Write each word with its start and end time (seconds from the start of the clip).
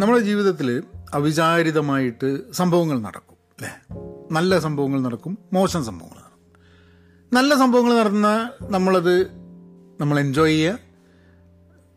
നമ്മുടെ 0.00 0.20
ജീവിതത്തിൽ 0.20 0.82
അവിചാരിതമായിട്ട് 1.14 2.52
സംഭവങ്ങൾ 2.52 3.00
നടക്കും 3.00 3.32
അല്ലേ? 3.32 3.98
നല്ല 4.32 4.58
സംഭവങ്ങൾ 4.58 5.00
നടക്കും 5.02 5.38
മോശം 5.52 5.84
സംഭവങ്ങൾ 5.84 6.14
നടക്കും. 6.14 6.60
നല്ല 7.32 7.54
സംഭവങ്ങൾ 7.54 7.94
നടന്നാൽ 7.94 8.64
നമ്മളത് 8.72 9.26
നമ്മൾ 10.00 10.20
എൻജോയ് 10.20 10.52
ചെയ്യുക. 10.52 10.78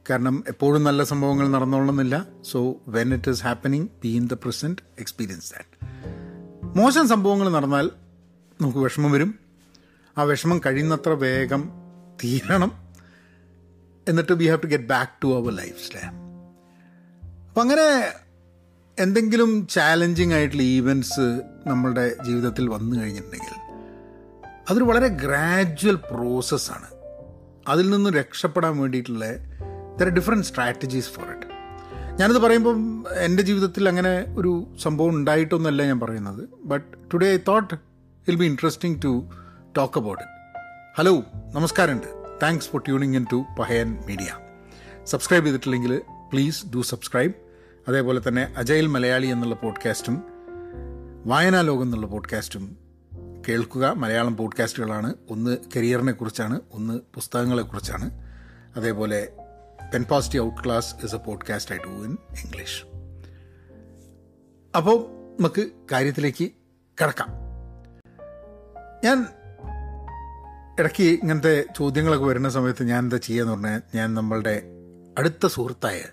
കാരണം 0.10 0.44
എപ്പോഴും 0.48 0.84
നല്ല 0.84 1.04
സംഭവങ്ങൾ 1.04 1.48
നടന്നോളണമെന്നില്ല. 1.48 2.26
So 2.52 2.76
when 2.88 3.14
it 3.14 3.30
is 3.30 3.44
happening 3.44 3.88
be 4.04 4.08
in 4.08 4.28
the 4.28 4.34
present 4.34 4.82
experience 5.00 5.54
that 5.54 5.86
മോശം 6.78 7.08
സംഭവങ്ങൾ 7.08 7.50
നടന്നാൽ 7.50 7.90
നമുക്ക് 8.62 8.78
വിഷമം 8.78 9.12
വരും. 9.12 9.40
ആ 10.18 10.24
വിഷമം 10.24 10.62
കഴിയുന്നത്ര 10.66 11.10
വേഗം 11.10 11.70
തീരണം. 12.24 12.72
എന്നിട്ട് 14.08 14.34
we 14.34 14.46
have 14.46 14.64
to 14.64 14.68
get 14.68 14.84
back 14.84 15.12
to 15.24 15.28
our 15.36 15.56
lifestyle 15.86 16.23
അപ്പം 17.56 17.62
അങ്ങനെ 17.62 18.14
എന്തെങ്കിലും 19.00 19.68
ചാലഞ്ചിങ് 19.68 20.34
ആയിട്ടുള്ള 20.34 20.64
ഈവന്റ്സ് 20.64 21.42
നമ്മളുടെ 21.68 22.16
ജീവിതത്തിൽ 22.26 22.70
വന്നു 22.70 23.02
കഴിഞ്ഞിട്ടുണ്ടെങ്കിൽ 23.02 23.54
അതൊരു 24.70 24.84
വളരെ 24.84 25.08
ഗ്രാജ്വൽ 25.08 25.96
പ്രോസസ്സാണ് 25.96 26.86
അതിൽ 27.68 27.90
നിന്ന് 27.90 28.10
രക്ഷപ്പെടാൻ 28.10 28.78
വേണ്ടിയിട്ടുള്ള 28.78 29.26
there 29.98 30.10
different 30.10 30.46
strategies 30.46 31.10
for 31.10 31.32
it 31.32 31.48
ഞാനിത് 32.20 32.38
പറയുമ്പം 32.38 33.06
എന്റെ 33.18 33.44
ജീവിതത്തിൽ 33.44 33.90
അങ്ങനെ 33.90 34.26
ഒരു 34.38 34.68
സംഭവം 34.82 35.10
ഉണ്ടായിട്ടൊന്നല്ല 35.10 35.84
ഞാൻ 35.84 36.00
പറയുന്നത്. 36.00 36.50
But 36.64 36.98
today 37.14 37.34
I 37.34 37.38
thought 37.48 37.76
it'll 38.28 38.36
be 38.36 38.46
interesting 38.46 39.02
to 39.04 39.30
talk 39.78 40.00
about 40.00 40.24
it 40.24 40.32
hello 40.98 41.24
നമസ്കാരമുണ്ട് 41.54 42.08
thanks 42.44 42.70
for 42.70 42.82
tuning 42.82 43.16
in 43.16 43.26
to 43.32 43.46
Pahayan 43.60 43.98
media 44.08 44.28
subscribe 45.06 45.46
ചെയ്തിട്ടില്ലെങ്കിൽ 45.46 46.02
പ്ലീസ് 46.32 46.66
ഡു 46.76 46.82
സബ്സ്ക്രൈബ് 46.82 47.43
അതേപോലെ 47.88 48.22
തന്നെ 48.28 48.54
അജയൽ 48.58 48.88
മലയാളി 48.88 49.28
എന്നുള്ള 49.28 49.56
പോഡ്കാസ്റ്റും 49.56 50.24
വായനാ 51.26 51.62
ലോകം 51.62 51.82
എന്നുള്ള 51.82 52.08
പോഡ്കാസ്റ്റും 52.08 52.78
കേൾക്കുക. 53.50 53.94
മലയാളം 53.94 54.38
പോഡ്കാസ്റ്റുകളാണ്. 54.38 55.14
ഒന്ന് 55.30 55.58
കരിയറിനെ 55.76 56.12
കുറിച്ചാണ് 56.12 56.60
ഒന്ന് 56.74 57.00
പുസ്തകങ്ങളെക്കുറിച്ചാണ് 57.14 58.12
അതേപോലെ 58.76 59.30
pen 59.94 60.04
positive 60.04 60.46
out 60.46 60.66
class 60.66 60.96
is 61.04 61.16
a 61.16 61.18
podcast 61.18 61.76
I 61.76 61.78
do 61.78 61.90
in 61.90 62.18
English. 62.46 62.86
അപ്പോൾ 64.78 64.98
നമുക്ക് 65.42 65.72
കാര്യത്തിലേക്ക് 65.92 66.52
കിടക്കാം. 67.02 67.30
ഞാൻ 69.04 69.26
ഇടയ്ക്ക് 70.80 71.04
ഇങ്ങനത്തെ 71.04 71.66
ചോദ്യങ്ങളൊക്കെ 71.78 72.26
വരുന്ന 72.26 72.50
സമയത്ത് 72.50 72.84
ഞാൻ 72.84 73.04
എന്താ 73.04 73.18
ചെയ്യുക 73.18 73.44
എന്ന് 73.44 73.54
പറഞ്ഞാൽ 73.54 73.82
ഞാൻ 73.96 74.14
നമ്മളുടെ 74.14 74.62
അടുത്ത 75.18 75.48
സുഹൃത്തായ 75.48 76.04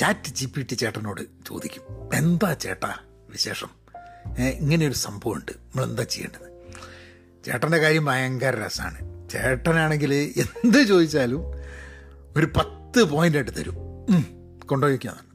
ചാറ്റ് 0.00 0.30
ജി 0.38 0.46
പി 0.54 0.62
ടി 0.70 0.74
ചേട്ടനോട് 0.74 1.20
ചോദിക്കും 1.48 1.84
എന്താ 2.14 2.50
ചേട്ടാ 2.64 2.90
വിശേഷം? 3.30 3.70
ഇങ്ങനെയൊരു 4.60 4.98
സംഭവമുണ്ട്. 5.06 5.52
നമ്മളെന്താ 5.52 6.04
ചെയ്യേണ്ടത്? 6.12 6.48
ചേട്ടന്റെ 7.44 7.78
കാര്യം 7.78 8.04
ഭയങ്കര 8.10 8.54
രസമാണ് 8.66 9.00
ചേട്ടനാണെങ്കിൽ 9.32 10.12
എന്ത് 10.42 10.80
ചോദിച്ചാലും 10.90 11.42
ഒരു 12.36 12.46
പത്ത് 12.56 13.00
പോയിന്റ് 13.12 13.38
ആയിട്ട് 13.38 13.52
തരും. 13.58 13.76
കൊണ്ടുപോയിക്കാന്നാണ് 14.70 15.28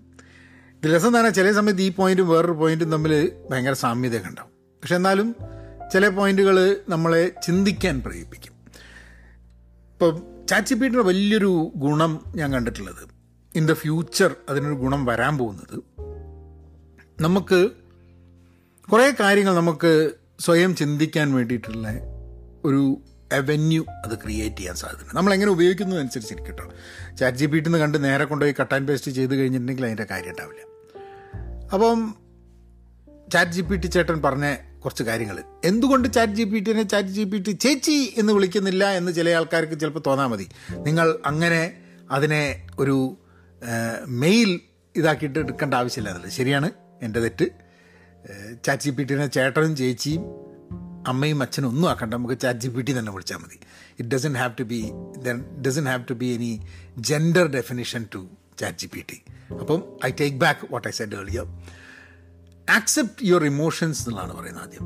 ഇത് 0.78 0.88
രസം 0.96 1.12
തന്നെ 1.18 1.30
ചില 1.30 1.52
സമയത്ത് 1.52 1.82
ഈ 1.82 1.90
പോയിന്റും 2.00 2.28
വേറൊരു 2.30 2.56
പോയിന്റും 2.62 2.90
തമ്മിൽ 2.92 3.14
ഭയങ്കര 3.50 3.76
സാമ്യതയൊക്കെ 3.84 4.30
ഉണ്ടാവും. 4.30 4.52
പക്ഷെ 4.84 4.96
എന്നാലും 4.96 5.30
ചില 5.94 6.08
പോയിന്റുകൾ 6.18 6.58
നമ്മളെ 6.90 7.24
ചിന്തിക്കാൻ 7.46 7.96
പ്രേരിപ്പിക്കും. 8.06 8.54
ഇപ്പം 9.94 10.18
ചാച്ചിപ്പീട്ടിന്റെ 10.50 11.06
വലിയൊരു 11.10 11.52
ഗുണം 11.84 12.12
ഞാൻ 12.36 12.50
കണ്ടിട്ടുള്ളത് 12.56 13.04
ഇൻ 13.58 13.68
ദ 13.68 13.74
ഫ്യൂച്ചർ 13.74 14.36
അതിനൊരു 14.50 14.74
ഗുണം 14.74 15.06
വരാൻ 15.06 15.38
പോകുന്നത്. 15.38 15.78
നമുക്ക് 17.22 17.70
കുറേ 18.92 19.14
കാര്യങ്ങൾ 19.20 19.56
നമുക്ക് 19.56 20.12
സ്വയം 20.40 20.76
ചിന്തിക്കാൻ 20.76 21.34
വേണ്ടിയിട്ടുള്ള 21.34 21.88
ഒരു 22.66 22.98
അവന്യൂ 23.34 23.86
അത് 24.06 24.16
ക്രിയേറ്റ് 24.16 24.58
ചെയ്യാൻ 24.58 24.76
സാധ്യത 24.76 25.08
നമ്മൾ 25.14 25.34
എങ്ങനെ 25.34 25.52
ഉപയോഗിക്കുന്നതനുസരിച്ചിരിക്കും 25.52 26.48
കേട്ടോ 26.48 26.74
ചാറ്റ് 27.16 27.38
ജി 27.38 27.46
പി 27.46 27.60
ടിന്ന് 27.60 27.78
കണ്ട് 27.78 28.04
നേരെ 28.04 28.26
കൊണ്ടുപോയി 28.26 28.56
കട്ട് 28.62 28.76
ആൻഡ് 28.76 28.88
പേസ്റ്റ് 28.88 29.12
ചെയ്ത് 29.12 29.36
കഴിഞ്ഞിട്ടുണ്ടെങ്കിൽ 29.36 29.86
അതിന്റെ 29.86 30.06
കാര്യം 30.12 30.30
ഉണ്ടാവില്ല. 30.30 30.62
അപ്പം 31.74 32.16
ചാറ്റ് 33.34 33.52
ജി 33.52 33.62
പി 33.62 33.76
ടി 33.76 33.88
ചേട്ടൻ 33.88 34.22
പറഞ്ഞ 34.22 34.56
കുറച്ച് 34.56 35.04
കാര്യങ്ങൾ. 35.04 35.44
എന്തുകൊണ്ട് 35.66 36.14
ചാറ്റ് 36.14 36.34
ജി 36.34 36.44
പി 36.44 36.60
ടിനെ 36.60 36.84
ചാറ്റ് 36.84 37.10
ജി 37.10 37.24
പി 37.24 37.38
ടി 37.38 37.52
ചേച്ചി 37.52 38.14
എന്ന് 38.18 38.34
വിളിക്കുന്നില്ല 38.34 38.92
എന്ന് 38.92 39.12
ചില 39.12 39.30
ആൾക്കാർക്ക് 39.30 39.80
ചിലപ്പോൾ 39.80 40.00
തോന്നാൽ 40.08 40.28
മതി. 40.28 40.48
നിങ്ങൾ 40.74 41.20
അങ്ങനെ 41.26 41.74
അതിനെ 42.12 42.68
ഒരു 42.80 43.18
മെയിൽ 44.06 44.60
ഇതാക്കിയിട്ട് 44.96 45.40
എടുക്കേണ്ട 45.40 45.74
ആവശ്യമില്ല. 45.74 46.10
എന്നുള്ളത് 46.10 46.32
ശരിയാണ്. 46.32 46.72
എന്റെ 47.02 47.20
തെറ്റ്. 47.20 47.46
ചാറ്റ് 48.64 48.84
ജി 48.84 48.90
പി 48.90 49.04
ടിനെ 49.04 49.28
ചേട്ടനും 49.28 49.76
ചേച്ചിയും 49.76 50.22
അമ്മയും 51.08 51.42
അച്ഛനും 51.42 51.68
ഒന്നും 51.68 51.90
ആക്കണ്ട. 51.90 52.14
നമുക്ക് 52.14 52.40
ചാറ്റ് 52.40 52.60
ജി 52.60 52.68
പി 52.68 52.82
ടി 52.82 53.00
തന്നെ 53.00 53.12
വിളിച്ചാൽ 53.12 53.38
മതി. 53.38 53.60
It 54.00 54.16
doesn't 54.16 54.36
have 54.36 54.54
to 54.60 54.64
be 54.64 54.92
doesn't 55.68 55.86
have 55.86 56.04
to 56.10 56.14
be 56.14 56.26
any 56.26 56.68
gender 56.98 57.48
definition 57.48 58.08
to 58.16 58.28
chat 58.60 58.78
G 58.78 58.86
P 58.86 59.06
T 59.12 59.22
അപ്പം 59.60 59.84
I 60.06 60.12
take 60.20 60.38
back 60.38 60.68
what 60.72 60.88
I 60.88 60.92
said 60.92 61.16
earlier 61.16 61.46
accept 62.70 63.26
your 63.26 63.46
emotions 63.46 64.10
എന്നുള്ളതാണ് 64.10 64.42
പറയുന്നത് 64.42 64.64
ആദ്യം. 64.64 64.86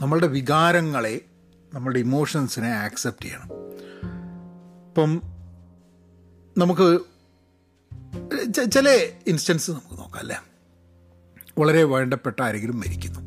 നമ്മളുടെ 0.00 0.26
വികാരങ്ങളെ 0.26 1.20
നമ്മളുടെ 1.74 1.98
ഇമോഷൻസിനെ 1.98 2.68
ആക്സെപ്റ്റ് 2.68 3.24
ചെയ്യണം. 3.24 3.48
ഇപ്പം 4.88 5.22
നമുക്ക് 6.58 7.00
ചില 8.70 8.88
ഇൻസ്റ്റൻസ് 9.26 9.70
നമുക്ക് 9.70 10.00
നോക്കാം 10.00 10.18
അല്ലേ? 10.18 10.40
വളരെ 11.58 11.82
വേണ്ടപ്പെട്ട 11.82 12.42
ആരെങ്കിലും 12.42 12.80
മരിക്കുന്നു. 12.80 13.20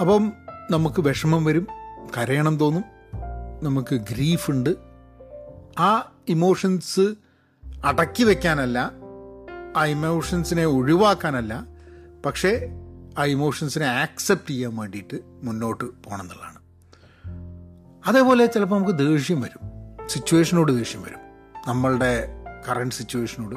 അപ്പം 0.00 0.32
നമുക്ക് 0.70 1.00
വിഷമം 1.00 1.44
വരും 1.44 1.66
കരയണം 2.18 2.58
തോന്നും 2.58 2.84
നമുക്ക് 3.62 3.94
ഗ്രീഫ് 3.94 4.50
ഉണ്ട് 4.50 4.76
ആ 5.78 6.12
ഇമോഷൻസ് 6.28 7.14
അടക്കി 7.84 8.24
വയ്ക്കാനല്ല 8.24 8.92
ആ 9.76 9.84
ഇമോഷൻസിനെ 9.84 10.64
ഒഴിവാക്കാനല്ല 10.64 11.66
പക്ഷേ 12.26 12.68
ആ 13.18 13.24
ഇമോഷൻസിനെ 13.24 13.86
ആക്സെപ്റ്റ് 13.86 14.50
ചെയ്യാൻ 14.50 14.76
വേണ്ടിയിട്ട് 14.76 15.18
മുന്നോട്ട് 15.42 15.84
പോകണം 15.84 16.20
എന്നുള്ളതാണ്. 16.20 16.58
അതേപോലെ 18.08 18.46
ചിലപ്പോൾ 18.46 18.80
നമുക്ക് 18.80 18.98
ദേഷ്യം 18.98 19.40
വരും 19.40 19.60
സിറ്റുവേഷനോട് 20.08 20.72
ദേഷ്യം 20.72 21.02
വരും. 21.02 21.18
നമ്മളുടെ 21.68 22.37
കറണ്ട് 22.66 22.94
സിറ്റുവേഷനോട് 22.94 23.54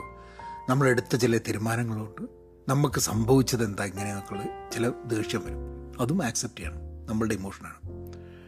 നമ്മളെടുത്ത 0.71 1.15
ചില 1.15 1.37
തീരുമാനങ്ങളോട് 1.37 2.21
നമുക്ക് 2.69 2.99
സംഭവിച്ചത് 2.99 3.63
എന്താ 3.63 3.85
ഇങ്ങനെയെന്നൊക്കെയുള്ള 3.85 4.69
ചില 4.73 4.89
ദേഷ്യം 4.89 5.45
വരും. 5.45 5.57
അതും 6.01 6.25
ആക്സെപ്റ്റ് 6.25 6.59
ചെയ്യണം. 6.59 7.05
നമ്മളുടെ 7.05 7.35
ഇമോഷനാണ് 7.35 7.79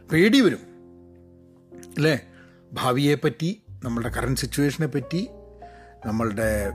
പേടി 0.10 0.42
വരും. 0.42 0.60
അല്ലേ? 1.96 2.22
ഭാവിയെപ്പറ്റി 2.74 3.64
നമ്മളുടെ 3.84 4.10
കറണ്ട് 4.10 4.40
സിറ്റുവേഷനെ 4.40 4.88
പറ്റി 4.88 5.30
നമ്മളുടെ 6.06 6.72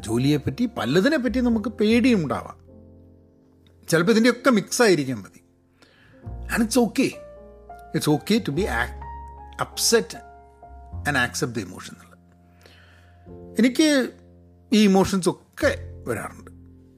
ജോലിയെപ്പറ്റി 0.00 0.66
പലതിനെ 0.66 1.16
പറ്റി 1.16 1.40
നമുക്ക് 1.40 1.68
പേടിയുണ്ടാവാം 1.68 2.58
ചിലപ്പോൾ 3.88 4.12
ഇതിന്റെയൊക്കെ 4.12 4.50
മിക്സ് 4.50 4.82
ആയിരിക്കാൻ 4.82 5.18
മതി. 5.18 5.40
And 6.52 6.62
it's 6.62 6.78
okay 6.78 7.02
it's 7.94 8.10
okay 8.10 8.42
to 8.48 8.50
be 8.50 8.62
upset 9.60 10.18
and 11.08 11.18
accept 11.18 11.58
the 11.58 11.62
emotion 11.62 11.92
എന്നുള്ളത് 11.92 12.07
എനിക്ക് 13.58 14.10
ഈ 14.72 14.84
ഇമോഷൻസ് 14.84 15.28
ഒക്കെ 15.28 15.78
വരാറുണ്ട്. 16.06 16.50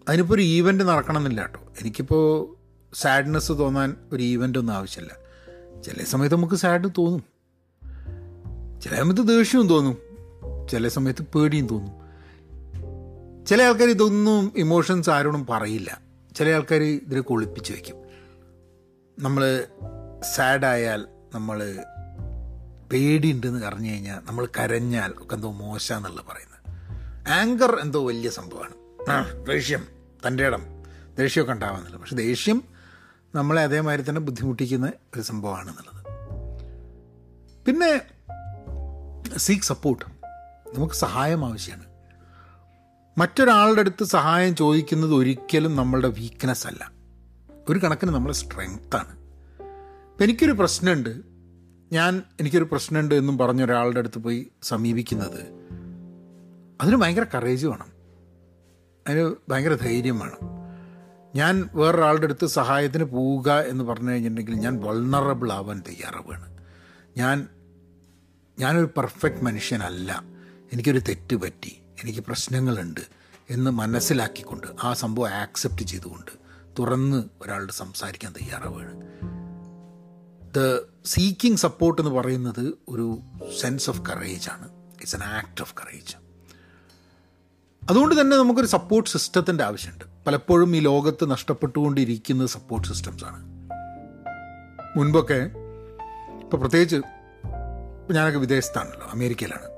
അതിനിപ്പോൾ 0.09 0.35
ഒരു 0.35 0.43
ഈവന്റ് 0.43 0.85
നടക്കണമെന്നില്ല 0.85 1.41
കേട്ടോ. 1.41 1.61
എനിക്കിപ്പോൾ 1.81 2.57
സാഡ്നെസ് 2.95 3.53
തോന്നാൻ 3.53 3.97
ഒരു 4.13 4.23
ഈവന്റ് 4.23 4.59
ഒന്നും 4.59 4.75
ആവശ്യമില്ല. 4.75 5.17
ചില 5.83 6.05
സമയത്ത് 6.05 6.37
നമുക്ക് 6.37 6.55
സാഡ് 6.55 6.89
തോന്നും. 6.99 7.25
ചില 8.81 8.97
സമയത്ത് 8.97 9.29
ദേഷ്യവും 9.29 9.69
തോന്നും. 9.69 9.99
ചില 10.71 10.89
സമയത്ത് 10.89 11.23
പേടിയും 11.23 11.67
തോന്നും. 11.67 12.01
ചില 13.47 13.63
ആൾക്കാർ 13.63 13.89
ഇതൊന്നും 13.89 14.53
ഇമോഷൻസ് 14.57 15.11
ആരോടും 15.11 15.47
പറയില്ല. 15.51 16.01
ചില 16.37 16.49
ആൾക്കാർ 16.49 16.83
ഇതിനെ 16.83 17.21
കൊളിപ്പിച്ച് 17.21 17.73
വയ്ക്കും. 17.73 17.97
നമ്മൾ 19.19 19.65
സാഡായാൽ 20.35 21.07
നമ്മൾ 21.35 21.85
പേടിയുണ്ടെന്ന് 22.93 23.67
പറഞ്ഞു 23.67 23.91
കഴിഞ്ഞാൽ 23.91 24.21
നമ്മൾ 24.25 24.49
കരഞ്ഞാൽ 24.59 25.15
ഒക്കെ 25.19 25.35
എന്തോ 25.35 25.53
മോശമെന്നുള്ള 25.53 26.23
പറയുന്നത്. 26.23 26.61
ആങ്കർ 27.31 27.79
എന്തോ 27.81 28.07
വലിയ 28.07 28.31
സംഭവമാണ്. 28.31 28.75
ദേഷ്യം 29.47 29.87
തന്റെ 30.27 30.47
ഇടം 30.47 30.63
ദേഷ്യമൊക്കെ 31.19 31.53
ഉണ്ടാവാന്നില്ല. 31.53 31.97
പക്ഷെ 31.97 32.17
ദേഷ്യം 32.17 32.65
നമ്മളെ 33.35 33.63
അതേമാതിരി 33.63 34.09
തന്നെ 34.09 34.21
ബുദ്ധിമുട്ടിക്കുന്ന 34.21 34.93
ഒരു 35.15 35.23
സംഭവമാണ് 35.23 35.71
എന്നുള്ളത് 35.71 36.01
പിന്നെ 37.67 38.03
സീക്ക് 39.37 39.63
സപ്പോർട്ട് 39.63 40.05
നമുക്ക് 40.75 40.95
സഹായം 40.95 41.45
ആവശ്യമാണ്. 41.45 41.85
മറ്റൊരാളുടെ 43.19 43.81
അടുത്ത് 43.81 44.05
സഹായം 44.05 44.57
ചോദിക്കുന്നത് 44.57 45.15
ഒരിക്കലും 45.15 45.77
നമ്മളുടെ 45.77 46.09
വീക്ക്നെസ് 46.09 46.67
അല്ല. 46.67 46.91
ഒരു 47.69 47.79
കണക്കിന് 47.79 48.11
നമ്മളെ 48.11 48.35
സ്ട്രെങ്ത്താണ് 48.35 49.21
എനിക്കൊരു 50.23 50.53
പ്രശ്നമുണ്ട്. 50.53 51.30
ഞാൻ 51.93 52.23
എനിക്കൊരു 52.41 52.65
പ്രശ്നമുണ്ട് 52.65 53.15
എന്നും 53.15 53.39
പറഞ്ഞ 53.39 53.65
ഒരാളുടെ 53.65 53.99
അടുത്ത് 53.99 54.19
പോയി 54.19 54.51
സമീപിക്കുന്നത്. 54.63 55.61
അതിന് 56.83 56.97
ഭയങ്കര 56.97 57.27
കറേജ് 57.35 57.67
വേണം. 57.67 57.93
അതിന് 59.09 59.35
ഭയങ്കര 59.49 59.75
ധൈര്യം 59.75 60.19
വേണം. 60.19 60.39
ഞാൻ 61.35 61.69
വേറൊരാളുടെ 61.75 62.25
അടുത്ത് 62.25 62.47
സഹായത്തിന് 62.47 63.05
പോവുക 63.05 63.53
എന്ന് 63.53 63.85
പറഞ്ഞു 63.85 64.11
കഴിഞ്ഞിട്ടുണ്ടെങ്കിൽ 64.11 64.55
ഞാൻ 64.55 64.81
വൾണറബിൾ 64.81 65.53
ആവാൻ 65.53 65.83
തയ്യാറാവുകയാണ്. 65.89 66.59
ഞാൻ 67.17 67.49
ഞാനൊരു 68.59 68.87
പെർഫെക്റ്റ് 68.87 69.45
മനുഷ്യനല്ല. 69.45 70.23
എനിക്കൊരു 70.73 70.99
തെറ്റ് 70.99 71.37
പറ്റി. 71.37 71.83
എനിക്ക് 72.03 72.21
പ്രശ്നങ്ങളുണ്ട് 72.21 73.01
എന്ന് 73.51 73.71
മനസ്സിലാക്കിക്കൊണ്ട് 73.71 74.67
ആ 74.85 74.93
സംഭവം 74.93 75.29
ആക്സെപ്റ്റ് 75.29 75.83
ചെയ്തുകൊണ്ട് 75.83 76.31
തുറന്ന് 76.79 77.25
ഒരാളുടെ 77.43 77.73
സംസാരിക്കാൻ 77.73 78.33
തയ്യാറാവുകയാണ്. 78.33 79.01
ദ 80.57 80.81
സീക്കിംഗ് 81.05 81.57
സപ്പോർട്ട് 81.57 82.03
എന്ന് 82.03 82.13
പറയുന്നത് 82.15 82.79
ഒരു 82.89 83.19
സെൻസ് 83.61 83.91
ഓഫ് 83.91 84.01
കറേജ് 84.01 84.51
ആണ്. 84.51 84.69
It's 84.73 85.17
an 85.17 85.23
act 85.23 85.61
of 85.61 85.75
courage 85.75 86.17
അതുകൊണ്ട് 87.91 88.21
തന്നെ 88.21 88.37
നമുക്കൊരു 88.37 88.67
സപ്പോർട്ട് 88.67 89.11
സിസ്റ്റത്തിന്റെ 89.11 89.65
ആവശ്യമുണ്ട്. 89.65 90.05
പലപ്പോഴും 90.27 90.77
ഈ 90.77 90.81
ലോകത്ത് 90.81 91.31
നഷ്ടപ്പെട്ടുകൊണ്ടിരിക്കുന്നത് 91.31 92.49
സപ്പോർട്ട് 92.49 92.89
സിസ്റ്റംസ് 92.89 93.25
ആണ്. 93.25 93.45
മുൻപൊക്കെ 94.99 95.51
ഇപ്പോൾ 96.43 96.57
പ്രത്യേകിച്ച് 96.57 96.97
ഞാനൊക്കെ 98.13 98.39
വിദേശത്താണല്ലോ 98.39 99.07
അമേരിക്കയിലാണ്. 99.07 99.71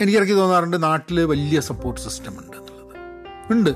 എനിക്കിടയ്ക്ക് 0.00 0.34
തോന്നാറുണ്ട് 0.34 0.82
നാട്ടിൽ 0.82 1.20
വലിയ 1.20 1.60
സപ്പോർട്ട് 1.60 2.00
സിസ്റ്റം 2.00 2.38
ഉണ്ട് 2.38 2.56
എന്നുള്ളത്. 2.56 2.96
ഉണ്ട്. 3.52 3.70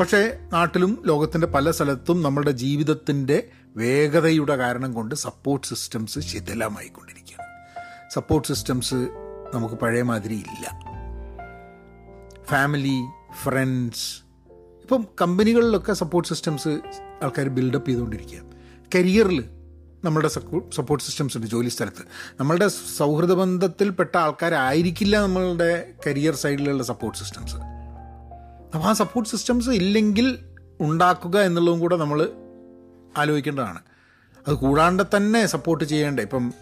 പക്ഷേ 0.00 0.38
നാട്ടിലും 0.52 1.02
ലോകത്തിന്റെ 1.06 1.46
പല 1.46 1.70
സ്ഥലത്തും 1.70 2.22
നമ്മുടെ 2.22 2.50
ജീവിതത്തിന്റെ 2.50 3.48
വേഗതയുടെ 3.76 4.56
കാരണം 4.56 4.92
കൊണ്ട് 4.92 5.14
സപ്പോർട്ട് 5.14 5.66
സിസ്റ്റംസ് 5.66 6.18
ശിഥിലമായിക്കൊണ്ടിരിക്കുകയാണ്. 6.18 7.46
സപ്പോർട്ട് 8.10 8.48
സിസ്റ്റംസ് 8.48 8.94
നമുക്ക് 9.54 9.74
പഴയ 9.74 10.02
മാതിരി 10.02 10.34
ഇല്ല. 10.34 10.80
ഫാമിലി 12.50 13.00
ഫ്രണ്ട്സ് 13.42 14.22
ഇപ്പം 14.82 15.06
കമ്പനികളിലൊക്കെ 15.20 15.92
സപ്പോർട്ട് 15.92 16.28
സിസ്റ്റംസ് 16.28 16.68
ആൾക്കാർ 17.22 17.48
ബിൽഡപ്പ് 17.48 17.88
ചെയ്തുകൊണ്ടിരിക്കുക 17.88 18.38
കരിയറിൽ 18.94 19.44
നമ്മളുടെ 20.04 20.28
സപ്പോർട്ട് 20.28 21.04
സിസ്റ്റംസ് 21.04 21.36
ഉണ്ട് 21.36 21.46
ജോലി 21.46 21.68
സ്ഥലത്ത്. 21.68 22.02
നമ്മളുടെ 22.40 22.68
സൗഹൃദ 22.68 23.32
ബന്ധത്തിൽപ്പെട്ട 23.32 24.16
ആൾക്കാരായിരിക്കില്ല 24.16 25.22
നമ്മളുടെ 25.22 25.92
കരിയർ 26.06 26.34
സൈഡിലുള്ള 26.34 26.82
സപ്പോർട്ട് 26.82 27.18
സിസ്റ്റംസ് 27.18 27.56
അപ്പോൾ 27.56 28.84
ആ 28.84 28.92
സപ്പോർട്ട് 28.92 29.30
സിസ്റ്റംസ് 29.30 29.70
ഇല്ലെങ്കിൽ 29.70 30.38
ഉണ്ടാക്കുക 30.80 31.40
എന്നുള്ളതും 31.40 31.80
കൂടെ 31.80 31.96
നമ്മൾ 31.96 32.32
ആലോചിക്കേണ്ടതാണ്. 33.16 33.80
അത് 34.48 34.54
കൂടാണ്ട് 34.54 35.02
തന്നെ 35.16 35.46
സപ്പോർട്ട് 35.46 35.84
ചെയ്യേണ്ടേ. 35.84 36.22
ഇപ്പം 36.22 36.52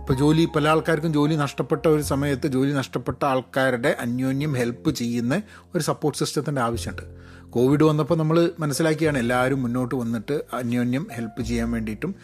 ഇപ്പോൾ 0.00 0.14
ജോലി 0.18 0.48
പല 0.56 0.68
ആൾക്കാർക്കും 0.68 1.12
ജോലി 1.12 1.34
നഷ്ടപ്പെട്ട 1.34 1.88
ഒരു 1.88 2.02
സമയത്ത് 2.02 2.46
ജോലി 2.46 2.72
നഷ്ടപ്പെട്ട 2.72 3.24
ആൾക്കാരുടെ 3.24 3.96
അന്യോന്യം 4.00 4.52
ഹെൽപ്പ് 4.52 4.90
ചെയ്യുന്ന 4.90 5.42
ഒരു 5.74 5.82
സപ്പോർട്ട് 5.82 6.18
സിസ്റ്റത്തിന്റെ 6.18 6.60
ആവശ്യമുണ്ട്. 6.60 7.02
കോവിഡ് 7.50 7.84
വന്നപ്പോൾ 7.84 8.14
നമ്മൾ 8.14 8.50
മനസ്സിലാക്കിയാണ് 8.58 9.18
എല്ലാവരും 9.18 9.62
മുന്നോട്ട് 9.62 9.94
വന്നിട്ട് 9.94 10.42
അന്യോന്യം 10.52 11.06
ഹെൽപ്പ് 11.12 11.42
ചെയ്യാൻ 11.42 11.70
വേണ്ടിയിട്ടും 11.70 12.14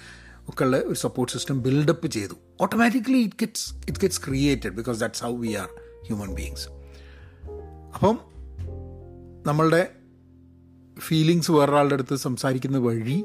ഒക്കെ 0.49 0.65
ഉള്ള 0.65 0.77
ഒരു 0.77 0.95
സപ്പോർട്ട് 0.95 1.33
സിസ്റ്റം 1.33 1.63
ബിൽഡപ്പ് 1.63 2.07
ചെയ്തു. 2.07 2.33
Automatically 2.61 3.19
it 3.19 3.35
gets 3.41 3.75
it 3.75 4.01
gets 4.01 4.21
created 4.27 4.71
because 4.71 5.01
that's 5.01 5.25
how 5.25 5.37
we 5.37 5.53
are 5.53 5.69
human 6.07 6.35
beings 6.35 6.69
അപ്പം 7.95 8.19
നമ്മളുടെ 9.47 9.91
ഫീലിങ്സ് 10.99 11.51
വേറൊരാളുടെ 11.51 11.95
അടുത്ത് 11.95 12.17
സംസാരിക്കുന്ന 12.17 12.79
വഴി 12.79 13.25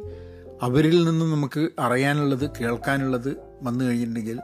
അവരിൽ 0.61 1.03
നിന്ന് 1.03 1.25
നമുക്ക് 1.25 1.69
അറിയാനുള്ളത് 1.79 2.51
കേൾക്കാനുള്ളത് 2.61 3.37
വന്നു 3.61 3.85
കഴിഞ്ഞിട്ടുണ്ടെങ്കിൽ 3.85 4.39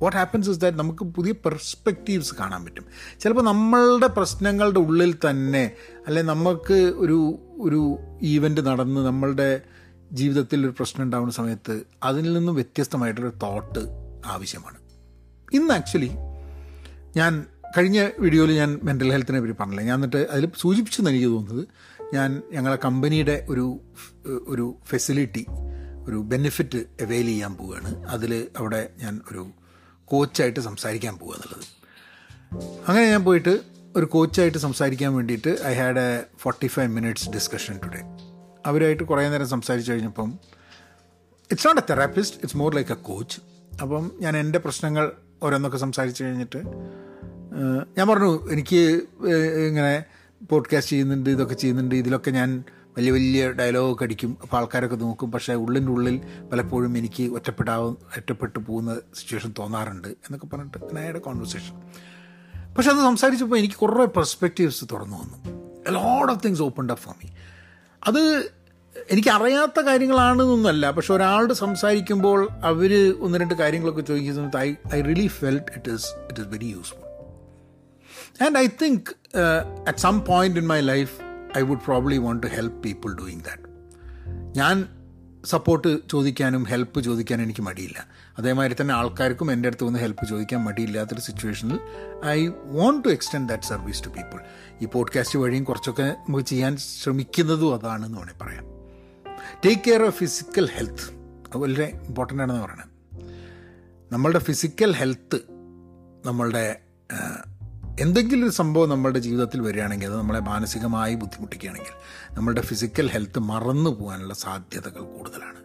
വാട്ട് 0.00 0.16
ഹാപ്പൻസ് 0.16 0.50
ഇസ് 0.50 0.60
ദാറ്റ് 0.60 0.78
നമുക്ക് 0.78 1.04
പുതിയ 1.04 1.32
പെർസ്പെക്റ്റീവ്സ് 1.32 2.34
കാണാൻ 2.40 2.64
പറ്റും. 2.64 2.84
ചിലപ്പോൾ 3.20 3.42
നമ്മളുടെ 3.42 4.06
പ്രശ്നങ്ങളുടെ 4.06 4.78
ഉള്ളിൽ 4.78 5.14
തന്നെ 5.30 5.72
അല്ലെ 6.06 6.22
നമുക്ക് 6.22 6.74
ഒരു 6.74 7.38
ഒരു 7.60 7.98
ഈവന്റ് 8.22 8.60
നടന്ന് 8.60 9.00
നമ്മളുടെ 9.00 9.60
ജീവിതത്തിൽ 10.12 10.60
ഒരു 10.60 10.74
പ്രശ്നം 10.76 11.04
ഉണ്ടാകുന്ന 11.04 11.32
സമയത്ത് 11.32 11.82
അതിൽ 12.02 12.32
നിന്നും 12.32 12.54
വ്യത്യസ്തമായിട്ടൊരു 12.54 13.32
തോട്ട് 13.42 13.78
ആവശ്യമാണ്. 14.26 14.76
ഇന്ന് 15.52 15.74
ആക്ച്വലി 15.74 16.10
ഞാൻ 17.16 17.44
കഴിഞ്ഞ 17.78 18.08
വീഡിയോയിൽ 18.18 18.52
ഞാൻ 18.52 18.80
മെന്റൽ 18.82 19.10
ഹെൽത്തിനെ 19.10 19.40
പറ്റി 19.40 19.52
പറഞ്ഞില്ല? 19.52 19.82
ഞാൻ 19.82 19.94
എന്നിട്ട് 19.94 20.28
അതിൽ 20.30 20.48
സൂചിപ്പിച്ചെന്ന് 20.58 21.10
എനിക്ക് 21.10 21.26
തോന്നുന്നത് 21.26 21.68
ഞാൻ 22.12 22.42
ഞങ്ങളെ 22.52 22.76
കമ്പനിയുടെ 22.76 23.46
ഒരു 23.48 23.80
ഒരു 24.48 24.76
ഫെസിലിറ്റി 24.86 25.46
ഒരു 26.06 26.16
ബെനിഫിറ്റ് 26.16 26.78
അവെയിൽ 26.78 27.26
ചെയ്യാൻ 27.26 27.54
പോവുകയാണ്. 27.54 28.06
അതിൽ 28.06 28.48
അവിടെ 28.56 28.90
ഞാൻ 28.98 29.20
ഒരു 29.30 29.50
കോച്ചായിട്ട് 30.04 30.60
സംസാരിക്കാൻ 30.60 31.18
പോവുക 31.18 31.34
എന്നുള്ളത്. 31.34 31.66
അങ്ങനെ 32.88 33.10
ഞാൻ 33.10 33.24
പോയിട്ട് 33.24 33.60
ഒരു 33.96 34.04
കോച്ചായിട്ട് 34.04 34.58
സംസാരിക്കാൻ 34.58 35.14
വേണ്ടിയിട്ട് 35.14 35.58
I 35.66 35.74
had 35.74 35.98
a 35.98 36.24
forty 36.38 36.66
five 36.66 36.88
minutes 36.88 37.30
discussion 37.30 37.80
today 37.84 38.02
അവരായിട്ട് 38.66 39.02
കുറേ 39.02 39.28
നേരം 39.28 39.48
സംസാരിച്ച് 39.48 39.92
കഴിഞ്ഞപ്പം 39.92 40.38
it's 41.50 41.66
not 41.66 41.80
a 41.80 41.84
therapist 41.90 42.36
it's 42.36 42.56
more 42.56 42.74
like 42.74 42.92
a 42.92 42.94
coach 42.94 43.40
അപ്പം 43.82 44.12
ഞാൻ 44.20 44.36
എന്റെ 44.36 44.58
പ്രശ്നങ്ങൾ 44.58 45.12
ഓരോന്നൊക്കെ 45.42 45.78
സംസാരിച്ച് 45.78 46.24
കഴിഞ്ഞിട്ട് 46.24 46.62
ഞാൻ 47.98 48.08
പറഞ്ഞു 48.08 48.50
എനിക്ക് 48.50 49.02
ഇങ്ങനെ 49.66 50.04
പോഡ്കാസ്റ്റ് 50.50 50.92
ചെയ്യുന്നുണ്ട് 50.92 51.30
ഇതൊക്കെ 51.30 51.54
ചെയ്യുന്നുണ്ട് 51.54 51.94
ഇതിലൊക്കെ 51.94 52.30
ഞാൻ 52.30 52.64
വലിയ 52.98 53.10
വലിയ 53.10 53.50
ഡയലോഗൊക്കെ 53.50 54.04
അടിക്കും. 54.04 54.38
അപ്പോൾ 54.42 54.56
ആൾക്കാരൊക്കെ 54.56 54.96
നോക്കും. 54.96 55.32
പക്ഷേ 55.32 55.54
ഉള്ളിന്റെ 55.54 55.92
ഉള്ളിൽ 55.92 56.20
പലപ്പോഴും 56.52 56.98
എനിക്ക് 56.98 57.32
ഒറ്റപ്പെടാവും 57.32 57.98
ഒറ്റപ്പെട്ടു 58.16 58.58
പോകുന്ന 58.58 59.00
സിറ്റുവേഷൻ 59.14 59.54
തോന്നാറുണ്ട് 59.58 60.08
എന്നൊക്കെ 60.08 60.46
പറഞ്ഞിട്ട് 60.46 60.96
നേരെ 60.96 61.18
കോൺവെർസേഷൻ 61.18 61.76
പക്ഷെ 62.74 62.90
അത് 62.90 62.98
സംസാരിച്ചപ്പോൾ 62.98 63.56
എനിക്ക് 63.56 63.74
കുറേ 63.74 64.04
പെർസ്പെക്റ്റീവ്സ് 64.04 64.84
തുറന്നു 64.92 65.16
വന്നു. 65.16 65.62
Load 65.90 66.30
of 66.32 66.44
things 66.44 66.62
open 66.62 66.90
up 66.90 67.04
for 67.04 67.14
me 67.24 67.30
അത് 68.06 68.52
എനിക്കറിയാത്ത 69.10 69.80
കാര്യങ്ങളാണെന്നൊന്നല്ല 69.80 70.90
പക്ഷെ 70.90 71.14
ഒരാളോട് 71.14 71.54
സംസാരിക്കുമ്പോൾ 71.54 72.48
അവർ 72.62 73.18
ഒന്ന് 73.20 73.38
രണ്ട് 73.38 73.54
കാര്യങ്ങളൊക്കെ 73.54 74.00
ചോദിക്കുന്ന 74.00 74.36
സമയത്ത് 74.36 74.56
I 74.56 74.74
I 74.94 75.02
really 75.02 75.26
felt 75.26 75.72
it 75.76 75.90
is 75.90 76.06
it 76.06 76.40
is 76.40 76.48
very 76.48 76.66
useful 76.66 77.01
and 78.40 78.58
I 78.58 78.66
think 78.66 79.10
at 79.88 79.98
some 79.98 80.24
point 80.24 80.60
in 80.60 80.66
my 80.66 80.80
life 80.80 81.12
I 81.58 81.62
would 81.62 81.80
probably 81.80 82.18
want 82.18 82.42
to 82.42 82.50
help 82.50 82.82
people 82.82 83.14
doing 83.14 83.40
that 83.40 83.62
ഞാൻ 84.56 84.88
സപ്പോർട്ട് 85.44 86.08
ചോദിക്കാനും 86.10 86.64
ഹെൽപ്പ് 86.64 87.00
ചോദിക്കാനും 87.00 87.42
എനിക്ക് 87.42 87.60
മടിയില്ല. 87.60 88.06
അതേമാതിരി 88.38 88.76
തന്നെ 88.80 88.94
ആൾക്കാർക്കും 88.94 89.52
എന്റെ 89.52 89.66
അടുത്ത് 89.66 89.84
വന്ന് 89.84 89.98
ഹെൽപ്പ് 89.98 90.26
ചോദിക്കാൻ 90.26 90.60
മടിയില്ലാത്തൊരു 90.64 91.20
സിറ്റുവേഷനിൽ 91.20 91.78
I 92.26 92.46
want 92.46 93.04
to 93.04 93.08
extend 93.08 93.48
that 93.48 93.64
service 93.64 94.04
to 94.04 94.08
people 94.08 94.38
ഈ 94.82 94.86
പോഡ്കാസ്റ്റ് 94.86 95.38
വഴിയും 95.38 95.64
കുറച്ചൊക്കെ 95.64 96.02
നമുക്ക് 96.02 96.44
ചെയ്യാൻ 96.44 96.76
ശ്രമിക്കുന്നതും 96.76 97.74
അതാണെന്ന് 97.74 98.18
വേണേൽ 98.18 98.34
പറയാം. 98.42 98.64
Take 99.64 99.82
care 99.86 100.02
of 100.02 100.16
physical 100.18 100.68
health 100.68 101.06
അത് 101.48 101.58
വളരെ 101.58 102.00
ഇമ്പോർട്ടന്റ് 102.06 102.42
ആണെന്ന് 102.42 102.62
പറയുന്നത് 102.62 102.88
നമ്മളുടെ 104.12 104.38
ഫിസിക്കൽ 104.38 104.92
ഹെൽത്ത് 104.92 105.40
നമ്മളുടെ 106.26 106.80
എന്തെങ്കിലും 108.02 108.44
ഒരു 108.44 108.52
സംഭവം 108.52 108.88
നമ്മുടെ 108.88 109.18
ജീവിതത്തിൽ 109.18 109.60
വരികയാണെങ്കിൽ 109.60 110.06
അത് 110.06 110.16
നമ്മളെ 110.16 110.40
മാനസികമായി 110.40 111.14
ബുദ്ധിമുട്ടിക്കുകയാണെങ്കിൽ 111.14 111.94
നമ്മളുടെ 112.34 112.60
ഫിസിക്കൽ 112.60 113.10
ഹെൽത്ത് 113.10 113.38
മറന്നു 113.38 113.90
പോകാനുള്ള 113.90 114.34
സാധ്യതകൾ 114.34 115.00
കൂടുതലാണ്. 115.00 115.60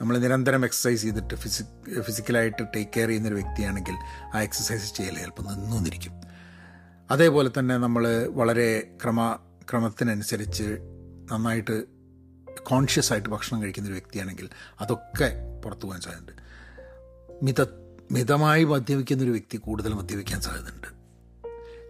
നമ്മൾ 0.00 0.18
നിരന്തരം 0.18 0.64
എക്സസൈസ് 0.64 1.02
ചെയ്തിട്ട് 1.02 1.34
ഫിസി 1.34 1.62
ഫിസിക്കലായിട്ട് 2.00 2.62
ടേക്ക് 2.76 2.90
കെയർ 2.96 3.08
ചെയ്യുന്നൊരു 3.08 3.34
വ്യക്തിയാണെങ്കിൽ 3.34 3.92
ആ 4.34 4.42
എക്സസൈസ് 4.42 4.94
ചെയ്യൽ 4.94 5.18
ചിലപ്പോൾ 5.18 5.42
നിന്നിരിക്കും 5.42 6.12
അതേപോലെ 7.10 7.50
തന്നെ 7.58 7.76
നമ്മൾ 7.76 8.26
വളരെ 8.26 8.96
ക്രമ 9.02 9.38
ക്രമത്തിനനുസരിച്ച് 9.70 10.78
നന്നായിട്ട് 11.32 11.84
കോൺഷ്യസ് 12.62 13.12
ആയിട്ട് 13.12 13.28
ഭക്ഷണം 13.28 13.62
കഴിക്കുന്ന 13.62 13.88
ഒരു 13.88 13.94
വ്യക്തിയാണെങ്കിൽ 13.94 14.48
അതൊക്കെ 14.80 15.32
പുറത്തു 15.64 15.86
പോകാൻ 15.86 16.00
സാധ്യതയുണ്ട്. 16.00 16.42
മിത 17.44 17.66
മിതമായി 18.12 18.64
മദ്യപിക്കുന്ന 18.64 19.22
ഒരു 19.22 19.30
വ്യക്തി 19.30 19.56
കൂടുതൽ 19.56 19.92
മദ്യപിക്കാൻ 19.92 20.40
സാധ്യതയുണ്ട്. 20.40 20.93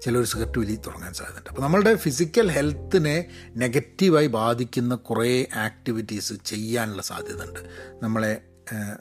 ചിലർ 0.04 0.24
സിഗരറ്റ് 0.24 0.58
വലി 0.58 0.74
തുടങ്ങാൻ 0.86 1.12
സാധ്യതയുണ്ട്. 1.14 1.50
അപ്പോൾ 1.50 1.62
നമ്മളുടെ 1.62 1.94
ഫിസിക്കൽ 1.94 2.50
ഹെൽത്തിനെ 2.50 3.16
നെഗറ്റീവായി 3.56 4.26
ബാധിക്കുന്ന 4.26 4.94
കുറേ 4.94 5.46
ആക്ടിവിറ്റീസ് 5.66 6.34
ചെയ്യാനുള്ള 6.44 7.02
സാധ്യത 7.02 7.42
ഉണ്ട് 7.48 7.60
നമ്മളെ 8.02 8.32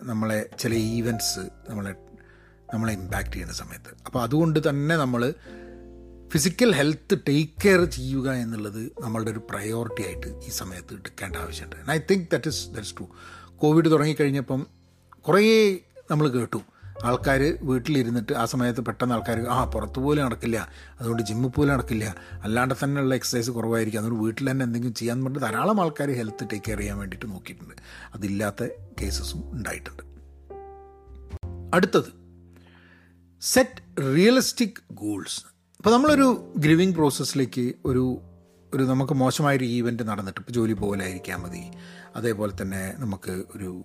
നമ്മളെ 0.04 0.50
ചില 0.60 0.74
ഈവന്റ്സ് 0.74 1.44
നമ്മളെ 1.70 1.94
നമ്മളെ 2.74 2.94
ഇമ്പാക്റ്റ് 2.94 3.34
ചെയ്യുന്ന 3.34 3.54
സമയത്ത്. 3.54 3.92
അപ്പോൾ 4.06 4.24
അതുകൊണ്ട് 4.24 4.70
തന്നെ 4.70 4.96
നമ്മൾ 4.98 5.34
ഫിസിക്കൽ 6.34 6.70
ഹെൽത്ത് 6.76 7.16
ടേക്ക് 7.28 7.62
കെയർ 7.64 7.82
ചെയ്യുക 7.86 8.28
എന്നുള്ളത് 8.34 8.82
നമ്മളുടെ 9.02 9.32
ഒരു 9.32 9.42
പ്രയോറിറ്റി 9.50 10.04
ആയിട്ട് 10.08 10.30
ഈ 10.48 10.50
സമയത്ത് 10.50 10.94
എടുക്കേണ്ട 10.94 11.36
ആവശ്യമുണ്ട്. 11.36 11.76
I 11.92 11.98
think 12.12 12.28
that 12.32 12.48
is 12.48 12.62
that's 12.76 12.96
true 12.98 13.08
Covid 13.56 13.92
തുടങ്ങിക്കഴിഞ്ഞപ്പം 13.92 14.68
കുറേ 15.28 15.44
നമ്മൾ 16.12 16.28
കേട്ടു. 16.28 16.62
ആൾക്കാർ 17.04 17.58
വീട്ടിലിരുന്നിട്ട് 17.62 18.34
ആ 18.34 18.46
സമയത്ത് 18.46 18.82
പെട്ടെന്ന് 18.82 19.16
ആൾക്കാർ 19.16 19.40
ആ 19.40 19.66
പുറത്ത് 19.66 20.00
പോലും 20.00 20.26
നടക്കില്ല. 20.26 20.68
അതുകൊണ്ട് 21.00 21.24
ജിമ്മിൽ 21.24 21.50
പോലും 21.50 21.74
നടക്കില്ല. 21.74 22.16
അല്ലാണ്ട് 22.44 22.74
തന്നെയുള്ള 22.84 23.16
എക്സസൈസ് 23.16 23.52
കുറവായിരിക്കും. 23.52 24.00
അതുകൊണ്ട് 24.00 24.24
വീട്ടിൽ 24.24 24.52
തന്നെ 24.52 24.64
എന്തെങ്കിലും 24.64 24.94
ചെയ്യാൻ 24.94 25.24
പറഞ്ഞിട്ട് 25.24 25.46
ധാരാളം 25.46 25.82
ആൾക്കാർ 25.82 26.12
ഹെൽത്ത് 26.12 26.48
ടേക്ക് 26.52 26.66
കെയർ 26.68 26.78
ചെയ്യാൻ 26.78 26.98
വേണ്ടിയിട്ട് 26.98 27.26
നോക്കിയിട്ടുണ്ട്. 27.26 27.74
അതില്ലാത്ത 28.16 28.68
കേസസും 29.02 29.52
ഉണ്ടായിട്ടുണ്ട്. 29.52 30.04
അടുത്തത്. 31.76 32.24
സെറ്റ് 33.42 34.02
റിയലിസ്റ്റിക് 34.16 34.94
ഗോൾസ് 34.94 35.46
അപ്പോൾ 35.78 35.94
നമ്മളൊരു 35.94 36.54
ഗ്രിവിങ് 36.58 36.94
പ്രോസസ്സിലേക്ക് 36.94 37.74
ഒരു 37.86 38.22
ഒരു 38.74 38.84
നമുക്ക് 38.84 39.14
മോശമായൊരു 39.14 39.66
ഈവന്റ് 39.66 40.04
നടന്നിട്ട് 40.04 40.40
ഇപ്പോൾ 40.40 40.52
ജോലി 40.52 40.74
പോലായിരിക്കാൻ 40.74 41.40
മതി. 41.40 41.72
അതേപോലെ 42.16 42.62
തന്നെ 42.62 42.94
നമുക്ക് 42.98 43.44
ഒരു 43.56 43.84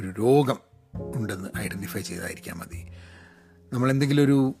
ഒരു 0.00 0.08
രോഗം 0.08 0.67
ഉണ്ടെന്ന് 1.14 1.58
ഐഡന്റിഫൈ 1.58 2.00
ചെയ്തായിരിക്കാൻ 2.00 2.58
മതി. 2.58 2.88
നമ്മളെന്തെങ്കിലും 3.72 4.22
ഒരു 4.22 4.54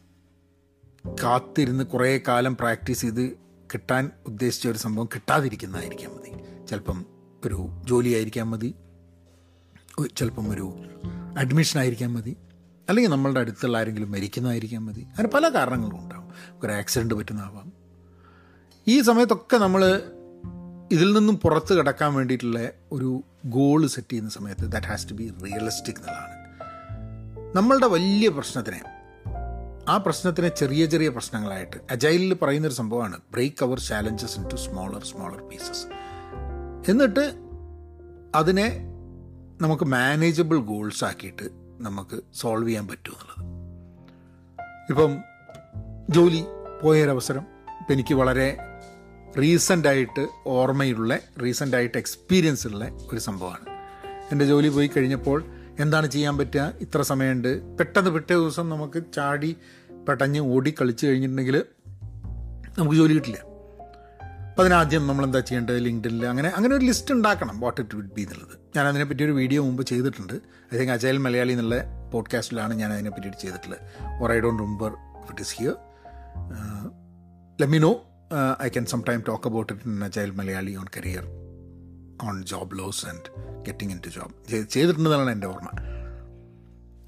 കാത്തിരുന്ന് 1.24 1.84
കുറേ 1.84 2.20
കാലം 2.28 2.56
പ്രാക്ടീസ് 2.56 3.00
ചെയ്ത് 3.00 3.30
കിട്ടാൻ 3.74 4.10
ഉദ്ദേശിച്ച 4.26 4.68
ഒരു 4.68 4.78
സംഭവം 4.78 5.06
കിട്ടാതിരിക്കുന്നതായിരിക്കാം 5.06 6.10
മതി. 6.10 6.30
ചിലപ്പം 6.66 7.06
ഒരു 7.46 7.68
ജോലി 7.84 8.08
ആയിരിക്കാം 8.08 8.50
മതി 8.50 8.74
ചിലപ്പം 10.16 10.50
ഒരു 10.50 10.74
അഡ്മിഷൻ 11.38 11.80
ആയിരിക്കാം 11.80 12.14
മതി. 12.14 12.36
അല്ലെങ്കിൽ 12.88 13.10
നമ്മളുടെ 13.10 13.40
അടുത്തുള്ള 13.40 13.78
ആരെങ്കിലും 13.78 14.10
മരിക്കുന്നതായിരിക്കാം 14.10 14.86
മതി. 14.86 15.00
അങ്ങനെ 15.00 15.28
പല 15.28 15.48
കാരണങ്ങളും 15.48 15.98
ഉണ്ടാവും. 15.98 16.28
ഒരു 16.62 16.72
ആക്സിഡന്റ് 16.72 17.14
പറ്റുന്നതാവാം. 17.14 17.72
ഈ 18.88 19.00
സമയത്തൊക്കെ 19.00 19.56
നമ്മൾ 19.56 20.02
ഇതിൽ 20.90 21.12
നിന്നും 21.12 21.36
പുറത്ത് 21.38 21.78
കിടക്കാൻ 21.78 22.14
വേണ്ടിയിട്ടുള്ള 22.14 22.70
ഒരു 22.92 23.22
ഗോൾ 23.46 23.86
സെറ്റ് 23.86 24.08
ചെയ്യുന്ന 24.08 24.30
സമയത്ത് 24.30 24.60
that 24.60 24.86
has 24.86 25.10
to 25.10 25.14
be 25.14 25.32
realistic 25.44 25.96
എന്നുള്ളതാണ്. 25.96 26.34
നമ്മളുടെ 27.56 27.86
വലിയ 27.86 28.28
പ്രശ്നത്തിനെ 28.28 28.80
ആ 29.88 29.96
പ്രശ്നത്തിനെ 29.96 30.48
ചെറിയ 30.48 30.86
ചെറിയ 30.86 31.08
പ്രശ്നങ്ങളായിട്ട് 31.08 31.76
അജൈലിൽ 31.90 32.34
പറയുന്നൊരു 32.34 32.74
സംഭവമാണ് 32.74 33.18
break 33.32 33.64
our 33.64 33.78
challenges 33.80 34.40
into 34.48 34.54
smaller 34.54 35.04
smaller 35.04 35.48
pieces 35.48 35.84
എന്നിട്ട് 36.90 37.24
അതിനെ 38.34 38.68
നമുക്ക് 39.60 39.84
മാനേജബിൾ 39.84 40.56
ഗോൾസ് 40.56 41.04
ആക്കിയിട്ട് 41.04 41.48
നമുക്ക് 41.80 42.20
സോൾവ് 42.34 42.68
ചെയ്യാൻ 42.68 42.88
പറ്റും 42.88 43.14
എന്നുള്ളത്. 43.14 43.44
ഇപ്പം 44.90 45.12
ജോലി 46.10 46.44
പോയൊരവസരം 46.82 47.46
ഇപ്പം 47.80 47.92
എനിക്ക് 47.92 48.14
വളരെ 48.14 48.67
റീസെന്റ് 49.38 49.88
ആയിട്ട് 49.88 50.28
ഓർമ്മയുള്ള 50.46 51.18
റീസെന്റായിട്ട് 51.42 51.98
എക്സ്പീരിയൻസ് 51.98 52.66
ഉള്ള 52.66 52.84
ഒരു 53.12 53.18
സംഭവമാണ്. 53.18 53.66
എന്റെ 54.32 54.46
ജോലി 54.46 54.68
പോയി 54.68 54.86
കഴിഞ്ഞപ്പോൾ 54.86 55.44
എന്താണ് 55.78 56.10
ചെയ്യാൻ 56.10 56.38
പറ്റുക? 56.38 56.72
ഇത്ര 56.80 57.02
സമയമുണ്ട്. 57.02 57.76
പെട്ടെന്ന് 57.76 58.10
പിറ്റേ 58.10 58.34
ദിവസം 58.34 58.68
നമുക്ക് 58.68 59.02
ചാടി 59.14 59.56
പെട്ടഞ്ഞ് 60.08 60.40
ഓടി 60.40 60.74
കളിച്ച് 60.80 61.06
കഴിഞ്ഞിട്ടുണ്ടെങ്കിൽ 61.06 61.64
നമുക്ക് 62.78 62.96
ജോലി 62.96 63.14
കിട്ടില്ല. 63.14 63.38
അപ്പോൾ 64.50 64.62
അതിനാദ്യം 64.62 65.06
നമ്മൾ 65.06 65.24
എന്താ 65.24 65.40
ചെയ്യേണ്ടത്? 65.40 65.78
ലിങ്ക്ഡിനിൽ 65.78 66.26
അങ്ങനെ 66.26 66.48
അങ്ങനെ 66.48 66.76
ഒരു 66.76 66.84
ലിസ്റ്റ് 66.84 67.14
ഉണ്ടാക്കണം. 67.14 67.60
വാട്ട് 67.60 67.80
ഇറ്റ് 67.80 67.96
വിഡ് 67.96 68.12
ബി 68.12 68.20
എന്നുള്ളത്. 68.20 68.58
ഞാൻ 68.76 68.86
അതിനെപ്പറ്റി 68.86 69.24
ഒരു 69.24 69.32
വീഡിയോ 69.32 69.64
മുമ്പ് 69.64 69.82
ചെയ്തിട്ടുണ്ട്. 69.82 70.32
ഐ 70.74 70.78
തിങ്ക് 70.78 70.92
അജയൽ 70.92 71.18
മലയാളി 71.18 71.52
എന്നുള്ള 71.52 71.84
പോഡ്കാസ്റ്റിലാണ് 72.12 72.74
ഞാൻ 72.74 72.92
അതിനെ 72.92 73.10
പറ്റിയിട്ട് 73.10 73.38
ചെയ്തിട്ടുള്ളത്. 73.38 73.80
Or 74.22 74.32
I 74.32 74.40
don't 74.40 74.62
remember 74.62 74.92
it 75.30 75.40
is 75.40 75.56
here 75.56 75.76
let 77.60 78.07
I 78.62 78.68
can 78.68 78.86
some 78.86 79.02
time 79.08 79.22
talk 79.28 79.48
about 79.48 79.72
it 79.72 79.88
in 79.88 80.04
agile 80.04 80.30
Malayali 80.30 80.76
on 80.76 80.84
career 80.96 81.24
on 82.28 82.44
job 82.44 82.78
loss 82.78 83.06
and 83.06 83.44
getting 83.66 83.92
into 84.06 84.08
job 84.08 84.64
ചെയ്തിട്ടുണ്ടെന്നാണ് 84.64 85.30
എന്റെ 85.30 85.46
ഓർമ്മ. 85.46 85.68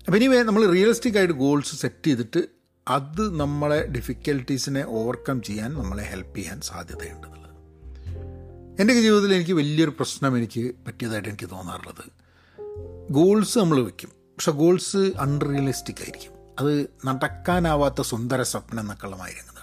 അപ്പം 0.06 0.16
ഇനിവേ 0.16 0.42
നമ്മൾ 0.42 0.70
റിയലിസ്റ്റിക് 0.70 1.18
ആയിട്ട് 1.18 1.34
ഗോൾസ് 1.34 1.76
സെറ്റ് 1.76 2.06
ചെയ്തിട്ട് 2.06 2.48
അത് 2.88 3.40
നമ്മളെ 3.40 3.86
ഡിഫിക്കൽട്ടീസിനെ 3.86 4.84
ഓവർകം 4.86 5.42
ചെയ്യാൻ 5.42 5.74
നമ്മളെ 5.74 6.02
ഹെൽപ്പ് 6.02 6.36
ചെയ്യാൻ 6.36 6.60
സാധ്യതയുണ്ടെന്നുള്ളത്. 6.60 7.50
എന്റെ 8.80 8.94
ജീവിതത്തിൽ 8.94 9.34
എനിക്ക് 9.34 9.52
വലിയൊരു 9.52 9.90
പ്രശ്നം 9.90 10.36
എനിക്ക് 10.36 10.72
പറ്റിയതായിട്ട് 10.86 11.28
എനിക്ക് 11.28 11.50
തോന്നാറുള്ളത്. 11.50 12.04
ഗോൾസ് 13.10 13.58
നമ്മൾ 13.58 13.82
വയ്ക്കും 13.82 14.08
പക്ഷെ 14.08 14.50
ഗോൾസ് 14.50 14.96
അൺറിയലിസ്റ്റിക് 14.96 16.00
ആയിരിക്കും. 16.00 16.32
അത് 16.58 16.90
നടക്കാനാവാത്ത 17.04 18.00
സുന്ദര 18.02 18.42
സ്വപ്നം 18.42 18.80
എന്നൊക്കെയുള്ള 18.80 19.16
മാതിരി 19.16 19.59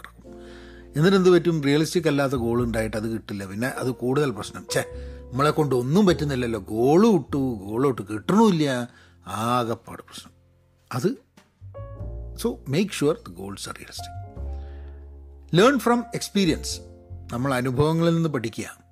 നടക്കും 0.97 1.31
പറ്റും? 1.31 1.63
റിയലിസ്റ്റിക് 1.63 2.07
അല്ലാത്ത 2.07 2.33
ഗോൾ 2.33 2.63
ഉണ്ടായിട്ട് 2.63 2.97
അത് 2.97 3.07
കിട്ടില്ല. 3.07 3.45
പിന്നെ 3.45 3.67
അത് 3.67 3.91
കൂടുതൽ 3.91 4.29
പ്രശ്നം. 4.31 4.65
ഛേ 4.71 4.83
നമ്മളെ 5.31 5.51
കൊണ്ട് 5.51 5.75
ഒന്നും 5.75 6.05
പറ്റുന്നില്ലല്ലോ. 6.05 6.59
ഗോൾ 6.59 7.07
ഗോൾ 7.37 7.87
വിട്ടു 7.87 8.03
കിട്ടണമില്ല. 8.13 8.89
ആകെപ്പാട് 9.27 10.01
പ്രശ്നം. 10.01 10.31
അത് 10.93 11.09
so 12.37 12.59
make 12.69 12.91
sure 12.91 13.17
the 13.29 13.31
goals 13.31 13.69
are 13.69 13.75
realistic 13.75 14.17
learn 15.57 15.79
from 15.79 16.03
experience 16.15 16.79
നമ്മൾ 17.33 17.53
അനുഭവങ്ങളിൽ 17.53 18.15
നിന്ന് 18.15 18.29
പഠിക്കുക. 18.29 18.87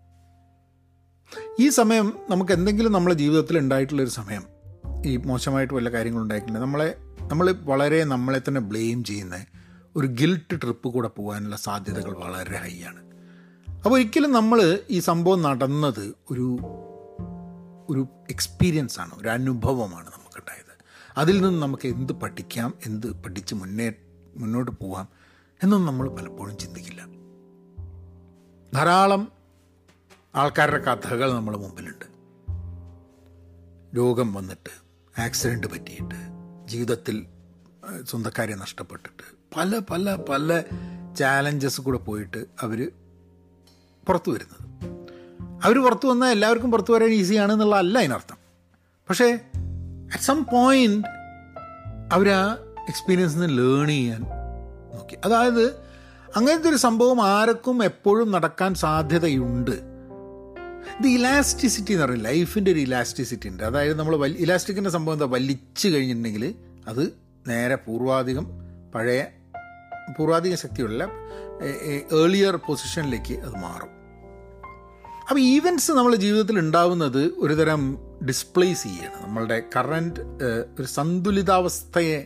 ഈ 1.59 1.69
സമയം 1.69 2.13
നമുക്ക് 2.29 2.51
എന്തെങ്കിലും 2.51 2.91
നമ്മുടെ 2.91 3.15
ജീവിതത്തിൽ 3.15 3.57
ഉണ്ടായിട്ടുള്ളൊരു 3.57 4.09
സമയം 4.09 4.43
ഈ 5.05 5.17
മോശമായിട്ട് 5.17 5.73
വല്ല 5.73 5.89
കാര്യങ്ങളും 5.89 6.23
ഉണ്ടായിട്ടുണ്ട് 6.23 6.59
നമ്മളെ 6.59 6.95
നമ്മൾ 7.21 7.51
വളരെ 7.51 8.03
നമ്മളെ 8.03 8.41
തന്നെ 8.47 8.61
ബ്ലെയിം 8.61 9.03
ചെയ്യുന്ന 9.03 9.45
ഒരു 9.95 10.07
ഗിൽട്ട് 10.07 10.61
ട്രിപ്പ് 10.61 10.87
കൂടെ 10.87 11.07
പോകാനുള്ള 11.07 11.55
സാധ്യതകൾ 11.55 12.13
വളരെ 12.17 12.57
ഹൈ 12.57 12.83
ആണ്. 12.83 13.01
അപ്പോൾ 13.73 13.95
ഒരിക്കലും 13.95 14.31
നമ്മൾ 14.31 14.79
ഈ 14.89 14.99
സംഭവം 14.99 15.41
നടന്നത് 15.41 16.15
ഒരു 16.31 16.57
ഒരു 17.89 18.07
എക്സ്പീരിയൻസ് 18.29 18.99
ആണ് 18.99 19.13
ഒരു 19.17 19.27
അനുഭവമാണ് 19.29 20.07
നമുക്കുണ്ടായത്. 20.07 20.73
അതിൽ 21.17 21.41
നിന്ന് 21.41 21.61
നമുക്ക് 21.61 21.87
എന്ത് 21.87 22.13
പഠിക്കാം 22.13 22.73
എന്ത് 22.85 23.11
പഠിച്ച് 23.23 23.55
മുന്നേ 23.55 23.93
മുന്നോട്ട് 24.37 24.71
പോവാം 24.71 25.07
എന്നൊന്നും 25.63 25.87
നമ്മൾ 25.87 26.09
പലപ്പോഴും 26.09 26.57
ചിന്തിക്കില്ല. 26.57 27.05
ധാരാളം 28.73 29.31
ആൾക്കാരുടെ 30.35 30.77
കഥകൾ 30.77 31.33
നമ്മുടെ 31.33 31.57
മുമ്പിലുണ്ട്. 31.57 32.05
രോഗം 33.97 34.33
വന്നിട്ട് 34.33 34.73
ആക്സിഡന്റ് 35.21 35.67
പറ്റിയിട്ട് 35.67 36.15
ജീവിതത്തിൽ 36.67 37.25
സ്വന്തക്കാരെ 38.03 38.55
നഷ്ടപ്പെട്ടിട്ട് 38.55 39.34
പല 39.57 39.79
പല 39.89 40.15
പല 40.15 40.63
ചാലഞ്ചസ് 41.19 41.81
കൂടെ 41.81 41.97
പോയിട്ട് 41.97 42.37
അവർ 42.37 42.91
പുറത്തു 44.07 44.31
വരുന്നത്. 44.31 44.65
അവർ 45.65 45.83
പുറത്തു 45.83 46.07
വന്നാൽ 46.07 46.31
എല്ലാവർക്കും 46.31 46.71
പുറത്തു 46.71 46.93
വരാൻ 46.93 47.09
ഈസിയാണ് 47.09 47.53
എന്നുള്ളതല്ല 47.53 47.99
അതിനർത്ഥം. 47.99 48.37
പക്ഷേ 49.09 49.39
അറ്റ് 50.13 50.23
സം 50.23 50.45
പോയിന്റ് 50.51 51.07
അവർ 52.13 52.29
ആ 52.29 52.53
എക്സ്പീരിയൻസിൽ 52.87 53.39
നിന്ന് 53.39 53.57
ലേൺ 53.57 53.87
ചെയ്യാൻ 53.87 54.21
നോക്കി. 54.93 55.17
അതായത് 55.25 55.65
അങ്ങനത്തെ 56.35 56.69
ഒരു 56.69 56.75
സംഭവം 56.75 57.21
ആർക്കും 57.21 57.83
എപ്പോഴും 57.83 58.31
നടക്കാൻ 58.31 58.73
സാധ്യതയുണ്ട്. 58.73 59.71
ഇത് 60.99 61.07
ഇലാസ്റ്റിസിറ്റി 61.07 61.93
എന്ന് 61.93 62.05
പറയും 62.05 62.19
ലൈഫിന്റെ 62.19 62.71
ഒരു 62.71 62.79
ഇലാസ്റ്റിസിറ്റി 62.79 63.49
ഉണ്ട്. 63.49 63.63
അതായത് 63.63 63.99
നമ്മൾ 63.99 64.25
ഇലാസ്റ്റിക്കിന്റെ 64.25 64.89
സംഭവം 64.89 65.13
എന്താ? 65.13 65.25
വലിച്ചു 65.25 65.87
കഴിഞ്ഞിട്ടുണ്ടെങ്കിൽ 65.87 66.55
അത് 66.87 67.13
നേരെ 67.47 67.75
പൂർവാധികം 67.75 68.47
പഴയ 68.95 69.23
പൂർവാധിക 70.13 70.55
ശക്തിയുള്ള 70.55 71.03
ഏർലിയർ 72.21 72.55
പൊസിഷനിലേക്ക് 72.55 73.33
അത് 73.33 73.55
മാറും. 73.61 73.91
അപ്പോൾ 75.29 75.39
ഈവന്റ്സ് 75.39 75.91
നമ്മുടെ 75.91 76.17
ജീവിതത്തിൽ 76.17 76.59
ഉണ്ടാവുന്നത് 76.59 77.21
ഒരുതരം 77.37 77.97
ഡിസ്പ്ലേസ് 78.27 78.83
ചെയ്യാണ്. 78.83 79.23
നമ്മളുടെ 79.23 79.63
കറന്റ് 79.75 80.19
ഒരു 80.79 80.87
സന്തുലിതാവസ്ഥയെ 80.87 82.19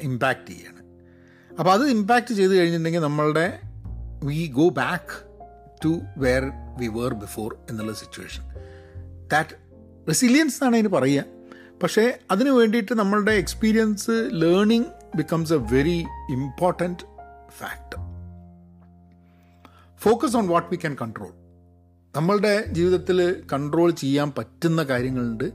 ഇമ്പാക്റ്റ് 0.00 0.50
ചെയ്യാണ്. 0.50 0.80
അപ്പോൾ 1.58 1.72
അത് 1.72 1.84
ഇമ്പാക്റ്റ് 1.86 2.34
ചെയ്ത് 2.34 2.54
കഴിഞ്ഞിട്ടുണ്ടെങ്കിൽ 2.56 3.00
നമ്മളുടെ 3.00 3.46
we 4.24 4.46
go 4.46 4.68
back 4.68 5.12
to 5.84 6.00
where 6.16 6.44
we 6.78 6.86
were 6.86 7.14
before 7.14 7.56
എന്നുള്ള 7.70 7.92
സിറ്റുവേഷൻ 7.92 8.44
ദാറ്റ് 9.32 9.50
റെസിലിയൻസ് 10.08 10.56
എന്നാണ് 10.56 10.76
അതിന് 10.76 10.88
പറയുക. 10.88 11.24
പക്ഷേ 11.82 12.18
അതിന് 12.30 12.50
വേണ്ടിയിട്ട് 12.50 12.94
നമ്മളുടെ 12.94 13.32
experience 13.32 14.28
learning 14.32 14.86
becomes 15.16 15.52
a 15.52 15.56
very 15.56 16.02
important 16.38 16.98
factor. 17.46 18.00
Focus 19.98 20.36
on 20.36 20.48
what 20.48 20.68
we 20.70 20.76
can 20.76 20.96
control 21.02 21.28
നമ്മളുടെ 22.16 22.64
ജീവിതത്തിൽ 22.64 23.46
കൺട്രോൾ 23.52 23.90
ചെയ്യാൻ 23.90 24.32
പറ്റുന്ന 24.38 24.82
കാര്യങ്ങളുണ്ട്. 24.82 25.52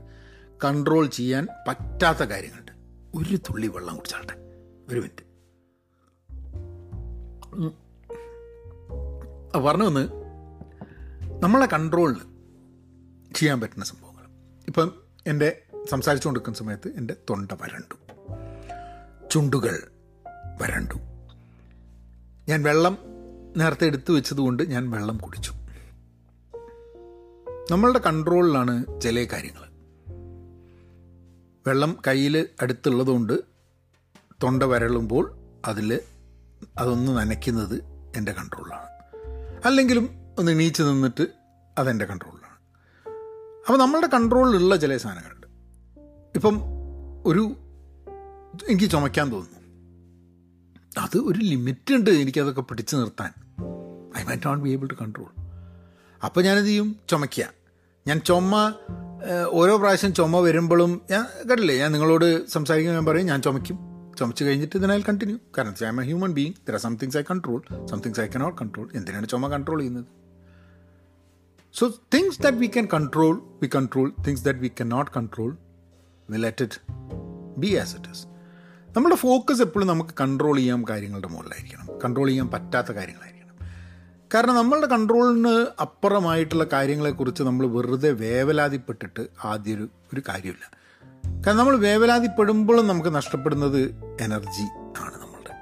കൺട്രോൾ 0.64 1.06
ചെയ്യാൻ 1.06 1.46
പറ്റാത്ത 1.68 2.18
കാര്യങ്ങളുണ്ട്. 2.18 2.72
ഒരു 3.14 3.36
തുള്ളി 3.36 3.66
വെള്ളം 3.66 3.96
കുടിച്ചാട്ടെ. 3.96 4.32
ഒരു 4.88 5.00
മിനിറ്റ്. 5.00 5.26
പറഞ്ഞു 9.58 9.84
വന്ന് 9.84 10.08
നമ്മളെ 11.42 11.66
കൺട്രോളിൽ 11.66 12.20
ചെയ്യാൻ 13.34 13.60
പറ്റുന്ന 13.60 13.84
സംഭവങ്ങൾ. 13.84 14.24
ഇപ്പം 14.68 14.92
എന്റെ 15.26 15.62
സംസാരിച്ചുകൊണ്ടിരിക്കുന്ന 15.90 16.58
സമയത്ത് 16.58 16.98
എന്റെ 16.98 17.16
തൊണ്ട 17.30 17.52
വരണ്ടു. 17.52 18.05
ചുണ്ടുകൾ 19.36 19.90
വരണ്ടു. 20.60 20.94
ഞാൻ 22.48 22.62
വെള്ളം 22.62 22.98
നേരത്തെ 23.56 23.86
എടുത്തു 23.86 24.12
വെച്ചതുകൊണ്ട് 24.12 24.62
ഞാൻ 24.62 24.90
വെള്ളം 24.90 25.16
കുടിച്ചു. 25.16 25.52
നമ്മളുടെ 27.70 27.98
കൺട്രോളിലാണ് 27.98 29.00
ചില 29.00 29.28
കാര്യങ്ങൾ. 29.32 29.68
വെള്ളം 31.66 31.98
കയ്യിൽ 32.06 32.48
അടുത്തുള്ളതുകൊണ്ട് 32.62 33.32
തൊണ്ട 34.42 34.62
വരളുമ്പോൾ 34.62 35.38
അതിൽ 35.64 36.00
അതൊന്ന് 36.78 37.12
നനയ്ക്കുന്നത് 37.12 37.84
എന്റെ 38.16 38.32
കൺട്രോളിലാണ്. 38.32 38.86
അല്ലെങ്കിലും 39.64 40.10
ഒന്ന് 40.38 40.52
എണീച്ച് 40.52 40.82
നിന്നിട്ട് 40.82 41.26
അതെന്റെ 41.78 42.04
കൺട്രോളിലാണ്. 42.04 42.56
അപ്പോൾ 43.66 43.78
നമ്മളുടെ 43.78 44.06
കൺട്രോളിലുള്ള 44.06 44.76
ചില 44.76 44.96
സാധനങ്ങളുണ്ട്. 44.96 45.46
ഇപ്പം 46.34 46.60
ഒരു 47.24 47.56
എനിക്ക് 48.64 48.90
ചുമയ്ക്കാൻ 48.90 49.32
തോന്നുന്നു. 49.32 49.60
അത് 50.98 51.16
ഒരു 51.18 51.38
ലിമിറ്റ് 51.38 51.94
ഉണ്ട് 51.94 52.10
എനിക്കതൊക്കെ 52.10 52.60
പിടിച്ചു 52.60 52.96
നിർത്താൻ. 52.96 53.30
I 54.18 54.22
might 54.24 54.46
not 54.46 54.62
be 54.64 54.70
able 54.70 54.86
to 54.86 54.96
control 55.00 55.30
അപ്പോൾ 56.24 56.40
ഞാനെന്ത് 56.44 56.68
ചെയ്യും? 56.68 56.96
ചുമയ്ക്കുക 57.08 57.46
ഞാൻ 58.06 58.20
ചുമ 58.20 58.72
ഓരോ 59.50 59.76
പ്രാവശ്യം 59.76 60.14
ചുമ 60.14 60.40
വരുമ്പോഴും 60.40 61.00
ഞാൻ 61.10 61.24
കേട്ടില്ലേ? 61.50 61.78
ഞാൻ 61.78 61.92
നിങ്ങളോട് 61.92 62.48
സംസാരിക്കുമ്പോൾ 62.48 62.98
ഞാൻ 62.98 63.06
പറയും 63.06 63.26
ഞാൻ 63.26 63.42
ചുമയ്ക്കും. 63.42 63.78
ചുമച്ച് 64.18 64.44
കഴിഞ്ഞിട്ട് 64.44 64.76
ഇതിനാൽ 64.76 65.02
കണ്ടിന്യൂ 65.02 65.38
കാരണം 65.58 65.74
I 65.84 65.88
am 65.88 66.00
a 66.00 66.04
human 66.04 66.32
being 66.32 66.52
there 66.68 66.72
are 66.72 66.80
somethings 66.80 67.18
I 67.18 67.22
control 67.22 67.86
somethings 67.90 68.20
I 68.20 68.26
cannot 68.26 68.58
control 68.58 68.90
എന്തിനാണ് 68.94 69.28
ചുമ 69.28 69.48
കൺട്രോൾ 69.48 69.78
ചെയ്യുന്നത്? 69.78 70.04
So 71.74 71.86
things 72.14 72.42
that 72.42 72.58
we 72.58 72.66
can 72.66 72.88
control 72.94 73.34
we 73.62 73.68
control 73.74 74.12
things 74.26 74.44
that 74.44 74.60
we 74.60 74.70
can 74.80 74.88
not 74.88 75.10
control 75.16 75.56
we 76.30 76.38
let 76.38 76.64
it 76.64 76.78
be 77.58 77.74
as 77.74 77.96
it 77.96 78.08
is 78.08 78.35
നമ്മുടെ 78.96 79.16
focus 79.16 79.62
എപ്പോഴും 79.62 79.88
നമുക്ക് 79.88 80.10
control 80.20 80.56
ചെയ്യാൻ 80.56 80.84
കാര്യങ്ങളുടെ 80.90 81.28
മുകളിലായിരിക്കണം. 81.28 81.98
Control 82.04 82.26
ചെയ്യാൻ 82.26 82.50
പറ്റാത്ത 82.50 82.92
കാര്യങ്ങളായിരിക്കണം. 82.92 83.68
കാരണം 84.34 84.56
നമ്മളുടെ 84.56 84.86
കൺട്രോളിന് 84.86 85.66
അപ്പുറമായിട്ടുള്ള 85.80 86.64
കാര്യങ്ങളെക്കുറിച്ച് 86.64 87.42
നമ്മൾ 87.42 87.66
വെറുതെ 87.66 88.10
വേവലാതിപ്പെട്ടിട്ട് 88.10 89.26
ആദ്യം 89.44 89.76
ഒരു 89.76 89.88
ഒരു 90.14 90.22
കാര്യമില്ല. 90.28 90.70
കാരണം 91.46 91.58
നമ്മൾ 91.58 91.76
വേവലാതിപ്പെടുമ്പോഴും 91.76 92.86
നമുക്ക് 92.86 93.14
നഷ്ടപ്പെടുന്നത് 93.14 93.80
എനർജി 94.20 94.62
ആണ് 94.98 95.14
നമ്മളുടെ. 95.20 95.54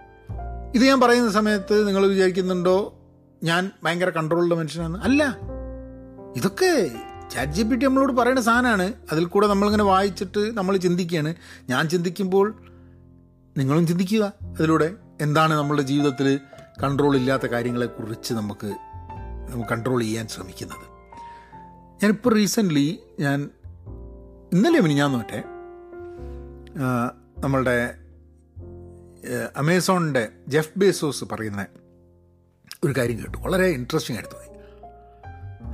ഇത് 0.74 0.84
ഞാൻ 0.84 1.00
പറയുന്ന 1.00 1.30
സമയത്ത് 1.30 1.86
നിങ്ങൾ 1.86 2.06
വിചാരിക്കുന്നുണ്ടോ 2.06 2.98
ഞാൻ 3.42 3.70
ഭയങ്കര 3.84 4.10
കൺട്രോളുള്ള 4.10 4.54
മനുഷ്യനാണ്? 4.54 5.04
അല്ല. 5.04 5.38
ഇതൊക്കെ 6.36 6.90
ചാറ്റ് 7.30 7.52
ജി 7.52 7.62
പി 7.62 7.76
ടി 7.76 7.86
നമ്മളോട് 7.86 8.12
പറയുന്ന 8.12 8.40
സാധനമാണ്. 8.40 8.92
അതിൽ 9.12 9.24
കൂടെ 9.24 9.46
നമ്മളിങ്ങനെ 9.46 9.84
വായിച്ചിട്ട് 9.84 10.56
നമ്മൾ 10.56 10.76
ചിന്തിക്കുകയാണ്. 10.76 11.34
ഞാൻ 11.68 11.88
ചിന്തിക്കുമ്പോൾ 11.88 12.73
നിങ്ങളും 13.56 13.86
ചിന്തിക്കുക 13.86 14.32
അതിലൂടെ. 14.42 14.94
എന്താണ് 15.20 15.54
നമ്മളുടെ 15.54 15.82
ജീവിതത്തിൽ 15.82 16.40
കൺട്രോൾ 16.82 17.16
ഇല്ലാത്ത 17.16 17.46
കാര്യങ്ങളെക്കുറിച്ച് 17.46 18.34
നമുക്ക് 18.34 18.66
നമുക്ക് 19.50 19.68
കൺട്രോൾ 19.68 20.00
ചെയ്യാൻ 20.00 20.28
ശ്രമിക്കുന്നത്. 20.28 20.86
ഞാനിപ്പോൾ 22.02 22.34
റീസെന്റ്ലി 22.34 22.98
ഞാൻ 23.20 23.50
ഇന്നലെ 24.52 24.80
മിനിഞ്ഞാന്ന് 24.80 25.14
നോട്ടെ 25.14 25.44
നമ്മളുടെ 27.38 27.94
അമേസോണിന്റെ 29.56 30.28
ജെഫ് 30.48 30.78
ബേസോസ് 30.78 31.24
പറയുന്ന 31.32 31.66
ഒരു 32.84 32.94
കാര്യം 32.98 33.18
കേട്ടു. 33.18 33.38
വളരെ 33.38 33.66
ഇൻട്രസ്റ്റിംഗ് 33.66 34.20
ആയിട്ട് 34.20 34.34
തോന്നി. 34.34 34.54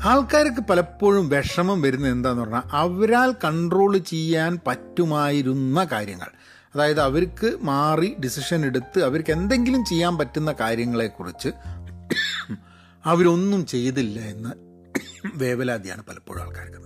ആൾക്കാർക്ക് 0.08 0.60
പലപ്പോഴും 0.60 1.28
വിഷമം 1.28 1.82
വരുന്നത് 1.82 2.12
എന്താന്ന് 2.12 2.42
പറഞ്ഞാൽ 2.42 2.62
അവരാൽ 2.72 3.32
കൺട്രോൾ 3.44 3.98
ചെയ്യാൻ 3.98 4.58
പറ്റുമായിരുന്ന 4.66 5.84
കാര്യങ്ങൾ. 5.92 6.30
അതായത് 6.74 7.00
അവർക്ക് 7.00 7.58
മാറി 7.62 8.16
ഡിസിഷൻ 8.24 8.66
എടുത്ത് 8.66 9.04
അവർക്ക് 9.04 9.32
എന്തെങ്കിലും 9.32 9.84
ചെയ്യാൻ 9.84 10.18
പറ്റുന്ന 10.18 10.52
കാര്യങ്ങളെക്കുറിച്ച് 10.52 11.48
അവരൊന്നും 13.04 13.66
ചെയ്തില്ല 13.66 14.20
എന്ന് 14.20 14.50
വേവലാതിയാണ് 15.34 16.02
പലപ്പോഴും 16.04 16.42
ആൾക്കാർക്ക് 16.42 16.80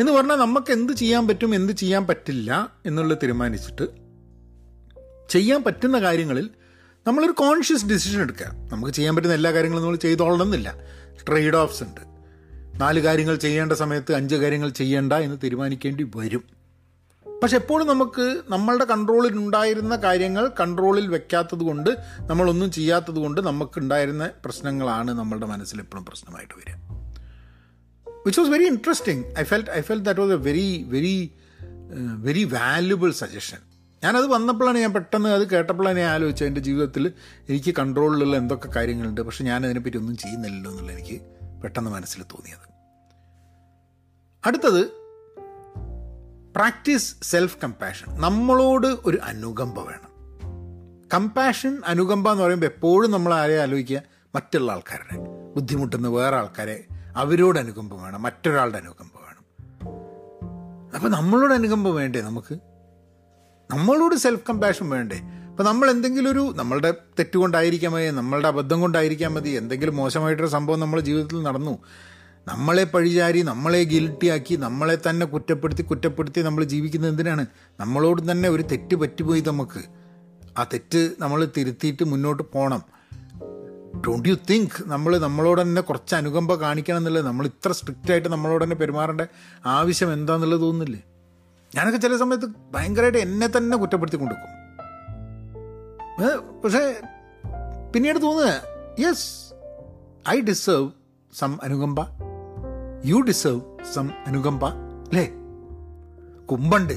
എന്ന് 0.00 0.12
പറഞ്ഞാൽ 0.12 0.36
നമുക്ക് 0.36 0.72
എന്ത് 0.72 0.92
ചെയ്യാൻ 0.92 1.28
പറ്റും 1.28 1.54
എന്ത് 1.54 1.72
ചെയ്യാൻ 1.72 2.06
പറ്റില്ല 2.06 2.72
എന്നുള്ളത് 2.86 3.18
തീരുമാനിച്ചിട്ട് 3.22 3.88
ചെയ്യാൻ 5.28 5.64
പറ്റുന്ന 5.64 6.00
കാര്യങ്ങളിൽ 6.00 6.50
നമ്മളൊരു 7.06 7.32
കോൺഷ്യസ് 7.32 7.86
ഡിസിഷൻ 7.86 8.20
എടുക്കുക. 8.20 8.46
നമുക്ക് 8.72 8.92
ചെയ്യാൻ 8.92 9.16
പറ്റുന്ന 9.16 9.34
എല്ലാ 9.34 9.52
കാര്യങ്ങളും 9.52 9.82
നമ്മൾ 9.82 9.96
ചെയ്തോളണമെന്നില്ല. 9.96 10.74
ട്രേഡ് 11.28 11.54
ഓഫ്സ് 11.54 11.82
ഉണ്ട്. 11.82 12.00
നാല് 12.80 13.00
കാര്യങ്ങൾ 13.00 13.36
ചെയ്യേണ്ട 13.36 13.72
സമയത്ത് 13.72 14.14
അഞ്ച് 14.14 14.34
കാര്യങ്ങൾ 14.34 14.68
ചെയ്യേണ്ട 14.70 15.12
എന്ന് 15.12 15.36
തീരുമാനിക്കേണ്ടി 15.44 16.10
വരും. 16.16 16.59
പക്ഷെ 17.42 17.56
എപ്പോഴും 17.56 17.86
നമുക്ക് 17.86 18.42
നമ്മളുടെ 18.48 18.84
കൺട്രോളിൽ 18.84 19.38
ഉണ്ടായിരുന്ന 19.38 19.96
കാര്യങ്ങൾ 19.96 20.48
കൺട്രോളിൽ 20.60 21.06
വെക്കാത്തത് 21.06 21.60
കൊണ്ട് 21.60 21.90
നമ്മളൊന്നും 22.20 22.70
ചെയ്യാത്തത് 22.70 23.18
കൊണ്ട് 23.18 23.40
നമുക്ക് 23.40 23.78
ഉണ്ടായിരുന്ന 23.78 24.30
പ്രശ്നങ്ങളാണ് 24.44 25.10
നമ്മളുടെ 25.10 25.46
മനസ്സിൽ 25.46 25.80
എപ്പോഴും 25.80 26.04
പ്രശ്നമായിട്ട് 26.04 26.54
വരിക. 26.54 26.76
Which 28.26 28.40
was 28.40 28.50
very 28.50 28.66
interesting 28.66 29.24
I 29.40 29.42
felt 29.42 29.70
I 29.70 29.80
felt 29.80 30.04
that 30.04 30.20
was 30.20 30.32
a 30.32 30.36
very 30.36 30.84
very 30.88 31.34
very 32.18 32.44
valuable 32.44 33.10
suggestion 33.10 33.58
ഞാനത് 34.04 34.26
വന്നപ്പോഴാണ് 34.26 34.78
ഞാൻ 34.78 34.92
പെട്ടെന്ന് 34.92 35.28
അത് 35.28 35.48
കേട്ടപ്പോഴാണ് 35.48 35.98
ഞാൻ 35.98 36.10
ആലോചിച്ചത് 36.10 36.48
എന്റെ 36.48 36.60
ജീവിതത്തിൽ 36.60 37.12
എനിക്ക് 37.48 37.74
കൺട്രോളിലുള്ള 37.78 38.36
എന്തൊക്കെ 38.36 38.68
കാര്യങ്ങളുണ്ട് 38.76 39.20
പക്ഷെ 39.20 39.44
ഞാൻ 39.44 39.66
അതിനെപ്പറ്റി 39.66 39.96
ഒന്നും 39.96 40.16
ചെയ്യുന്നില്ലല്ലോ 40.16 40.70
എന്നുള്ള 40.70 40.92
എനിക്ക് 40.92 41.20
പെട്ടെന്ന് 41.62 41.90
മനസ്സിൽ 41.90 42.22
തോന്നിയത്. 42.22 42.66
അടുത്തത് 44.46 44.99
പ്രാക്ടീസ് 46.56 47.14
സെൽഫ് 47.22 47.56
കമ്പാഷൻ 47.64 48.20
നമ്മളോട് 48.20 48.86
ഒരു 48.86 49.18
അനുകമ്പ 49.22 49.78
വേണം. 49.78 50.10
കമ്പാഷൻ 51.14 51.82
അനുകമ്പ 51.86 52.32
എന്ന് 52.32 52.44
പറയുമ്പോൾ 52.44 52.66
എപ്പോഴും 52.66 53.10
നമ്മൾ 53.10 53.34
ആരെ 53.34 53.60
ആലോചിക്കുക? 53.60 54.02
മറ്റുള്ള 54.34 54.72
ആൾക്കാരുടെ. 54.72 55.18
ബുദ്ധിമുട്ടുന്ന 55.54 56.08
വേറെ 56.08 56.36
ആൾക്കാരെ 56.36 56.84
അവരോട് 57.16 57.58
അനുകമ്പ 57.58 57.94
വേണം. 57.94 58.22
മറ്റൊരാളുടെ 58.22 58.78
അനുകമ്പ 58.78 59.12
വേണം. 59.14 59.44
അപ്പോൾ 60.94 61.08
നമ്മളോട് 61.08 61.52
അനുകമ്പ 61.52 61.88
വേണ്ടേ 61.88 62.20
നമുക്ക്? 62.20 62.54
നമ്മളോട് 63.70 64.14
സെൽഫ് 64.14 64.42
കമ്പാഷൻ 64.48 64.90
വേണ്ടേ? 64.90 65.20
അപ്പോൾ 65.50 65.62
നമ്മൾ 65.62 65.90
എന്തെങ്കിലും 65.90 66.30
ഒരു 66.30 66.52
നമ്മളുടെ 66.56 66.90
തെറ്റുകൊണ്ടായിരിക്കാം 66.90 67.92
മതി 67.92 68.10
നമ്മളുടെ 68.10 68.48
അബദ്ധം 68.48 68.80
കൊണ്ടായിരിക്കാം 68.80 69.34
മതി 69.34 69.50
എന്തെങ്കിലും 69.50 69.96
മോശമായിട്ടൊരു 69.96 70.48
സംഭവം 70.48 70.80
നമ്മുടെ 70.80 71.02
ജീവിതത്തിൽ 71.02 71.42
നടന്നു. 71.42 71.78
നമ്മളെ 72.48 72.84
പഴിചാരി 72.84 73.40
നമ്മളെ 73.42 73.82
ഗിൽട്ടിയാക്കി 73.84 74.54
നമ്മളെ 74.56 74.98
തന്നെ 75.06 75.26
കുറ്റപ്പെടുത്തി 75.26 75.82
കുറ്റപ്പെടുത്തി 75.82 76.40
നമ്മൾ 76.40 76.64
ജീവിക്കുന്നത് 76.64 77.10
എന്തിനാണ്? 77.10 77.44
നമ്മളോട് 77.80 78.30
തന്നെ 78.30 78.48
ഒരു 78.48 78.62
തെറ്റ് 78.62 78.94
പറ്റിപ്പോയി 78.96 79.40
നമുക്ക്. 79.40 79.82
ആ 80.58 80.64
തെറ്റ് 80.72 81.02
നമ്മൾ 81.18 81.40
തിരുത്തിയിട്ട് 81.56 82.04
മുന്നോട്ട് 82.04 82.42
പോകണം 82.54 82.82
ഡോണ്ട് 84.06 84.28
യു 84.28 84.36
തിങ്ക് 84.50 84.76
നമ്മൾ 84.86 85.12
നമ്മളോട് 85.18 85.60
തന്നെ 85.62 85.82
കുറച്ച് 85.82 86.14
അനുകമ്പ 86.14 86.54
കാണിക്കണം 86.54 86.96
എന്നുള്ളത്? 86.96 87.26
നമ്മൾ 87.26 87.46
ഇത്ര 87.46 87.72
സ്ട്രിക്റ്റ് 87.72 88.12
ആയിട്ട് 88.12 88.28
നമ്മളോട് 88.28 88.64
തന്നെ 88.64 88.76
പെരുമാറേണ്ട 88.76 89.22
ആവശ്യം 89.66 90.12
എന്താണെന്നുള്ളത് 90.12 90.60
തോന്നുന്നില്ലേ? 90.60 91.00
ഞാനൊക്കെ 91.74 91.98
ചില 91.98 92.16
സമയത്ത് 92.16 92.46
ഭയങ്കരമായിട്ട് 92.74 93.18
എന്നെ 93.18 93.48
തന്നെ 93.56 93.76
കുറ്റപ്പെടുത്തി 93.76 94.20
കൊണ്ടുവെക്കും 94.22 94.56
പക്ഷേ 96.62 96.82
പിന്നീട് 97.94 98.18
തോന്നുക 98.22 98.48
യെസ് 99.04 99.28
ഐ 100.28 100.40
ഡിസേർവ് 100.40 100.88
സം 101.32 101.52
അനുകമ്പ. 101.62 102.00
യു 103.04 103.20
ഡിസേർവ് 103.20 103.60
സം 103.94 104.10
അനുകമ്പ 104.26 104.64
അല്ലേ? 104.66 105.26
കുമ്പുണ്ട്. 106.46 106.96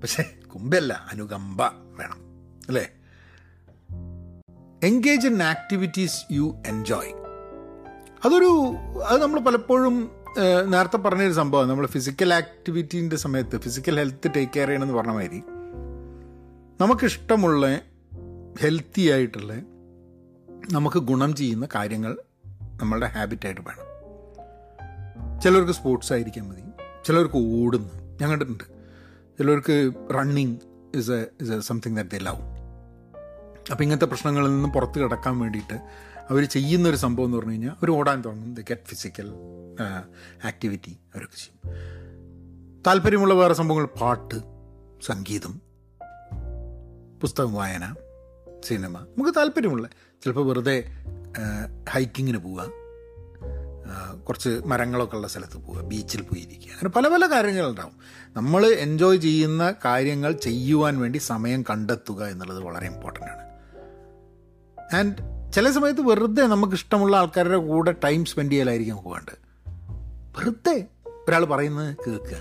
പക്ഷേ 0.00 0.22
കുമ്പല്ല 0.54 1.08
അനുകമ്പ 1.12 1.62
വേണം 1.98 2.20
അല്ലേ? 2.68 2.88
Engage 4.82 5.26
in 5.26 5.42
activities 5.42 6.32
you 6.32 6.62
enjoy 6.66 7.12
അതൊരു 8.24 8.74
അത് 9.08 9.22
നമ്മൾ 9.22 9.40
പലപ്പോഴും 9.40 10.10
നേരത്തെ 10.70 10.96
പറഞ്ഞൊരു 10.96 11.32
സംഭവം 11.32 11.68
നമ്മൾ 11.68 11.86
ഫിസിക്കൽ 11.86 12.34
ആക്ടിവിറ്റീന്റെ 12.34 13.16
സമയത്ത് 13.16 13.60
ഫിസിക്കൽ 13.60 13.98
ഹെൽത്ത് 13.98 14.30
ടേക്ക് 14.36 14.52
കെയർ 14.52 14.68
ചെയ്യണമെന്ന് 14.68 14.94
പറഞ്ഞ 14.94 15.10
മാതിരി 15.10 15.42
നമുക്കിഷ്ടമുള്ള 16.80 17.80
ഹെൽത്തി 18.60 19.02
ആയിട്ടുള്ള 19.10 19.54
നമുക്ക് 20.72 20.98
ഗുണം 20.98 21.34
ചെയ്യുന്ന 21.34 21.68
കാര്യങ്ങൾ 21.74 22.18
നമ്മളുടെ 22.80 23.06
ഹാബിറ്റായിട്ട് 23.06 23.60
വേണം. 23.60 23.93
ചിലർക്ക് 25.42 25.72
സ്പോർട്സ് 25.72 26.12
ആയിരിക്കാൻ 26.12 26.48
മതി. 26.48 26.62
ചിലർക്ക് 27.06 27.36
ഓടുന്നു. 27.36 28.18
ഞാൻ 28.20 28.30
കണ്ടിട്ടുണ്ട്. 28.30 28.64
ചിലർക്ക് 29.38 29.92
running 30.14 30.56
is 30.94 31.10
a 31.10 31.20
is 31.42 31.50
a 31.50 31.60
something 31.60 31.96
that 31.96 32.10
they 32.10 32.18
love 32.18 32.42
അപ്പോൾ 33.70 33.82
ഇങ്ങനത്തെ 33.82 34.04
പ്രശ്നങ്ങളിൽ 34.04 34.48
നിന്ന് 34.48 34.68
പുറത്ത് 34.68 34.98
കിടക്കാൻ 34.98 35.38
വേണ്ടിയിട്ട് 35.38 35.76
അവർ 36.30 36.44
ചെയ്യുന്ന 36.44 36.88
ഒരു 36.88 36.96
സംഭവം 36.96 37.26
എന്ന് 37.26 37.36
പറഞ്ഞു 37.36 37.52
കഴിഞ്ഞാൽ 37.52 37.70
അവർ 37.70 37.90
ഓടാൻ 37.90 38.22
തുടങ്ങും. 38.24 38.54
ദ 38.54 38.60
ഗെറ്റ് 38.60 38.86
ഫിസിക്കൽ 38.86 39.28
ആക്ടിവിറ്റി 40.44 40.98
അവരൊക്കെ 41.14 41.36
ചെയ്യും. 41.36 41.58
താല്പര്യമുള്ള 42.86 43.34
വേറെ 43.34 43.54
സംഭവങ്ങൾ 43.54 43.86
പാട്ട് 44.00 44.34
സംഗീതം 45.06 45.54
പുസ്തകം 47.22 47.54
വായന 47.54 47.94
സിനിമ. 48.64 48.98
നമുക്ക് 48.98 49.34
താല്പര്യമുള്ള 49.36 49.88
ചിലപ്പോൾ 50.24 50.46
വെറുതെ 50.48 50.76
ഹൈക്കിങ്ങിന് 51.90 52.38
പോവുക 52.38 52.62
ആ, 52.62 52.83
കുറച്ച് 54.14 54.60
മരങ്ങളൊക്കെ 54.66 55.16
ഉള്ള 55.16 55.28
സ്ഥലത്ത് 55.28 55.56
പോവുക 55.56 55.82
ബീച്ചിൽ 55.82 56.22
പോയിരിക്കുക. 56.22 56.70
അങ്ങനെ 56.70 56.88
പല 56.88 57.08
പല 57.08 57.26
കാര്യങ്ങളുണ്ടാവും 57.26 57.92
നമ്മൾ 58.36 58.66
എൻജോയ് 58.66 59.18
ചെയ്യുന്ന 59.18 59.74
കാര്യങ്ങൾ 59.84 60.32
ചെയ്യുവാൻ 60.32 60.98
വേണ്ടി 60.98 61.18
സമയം 61.18 61.62
കണ്ടെത്തുക 61.62 62.24
എന്നുള്ളത് 62.24 62.60
വളരെ 62.60 62.86
ഇമ്പോർട്ടന്റ് 62.86 63.30
ആണ്. 63.30 63.42
ആൻഡ് 64.96 65.16
ചില 65.52 65.70
സമയത്ത് 65.70 66.00
വെറുതെ 66.00 66.46
നമുക്ക് 66.46 66.74
ഇഷ്ടമുള്ള 66.74 67.16
ആൾക്കാരുടെ 67.16 67.56
കൂടെ 67.56 67.94
ടൈം 68.04 68.24
സ്പെൻഡ് 68.24 68.52
ചെയ്യലായിരിക്കും 68.52 68.96
നമുക്ക് 68.96 69.38
വെറുതെ 70.38 70.86
ഒരാൾ 71.06 71.44
പറയുന്നത് 71.44 71.96
കേൾക്കുക. 72.06 72.36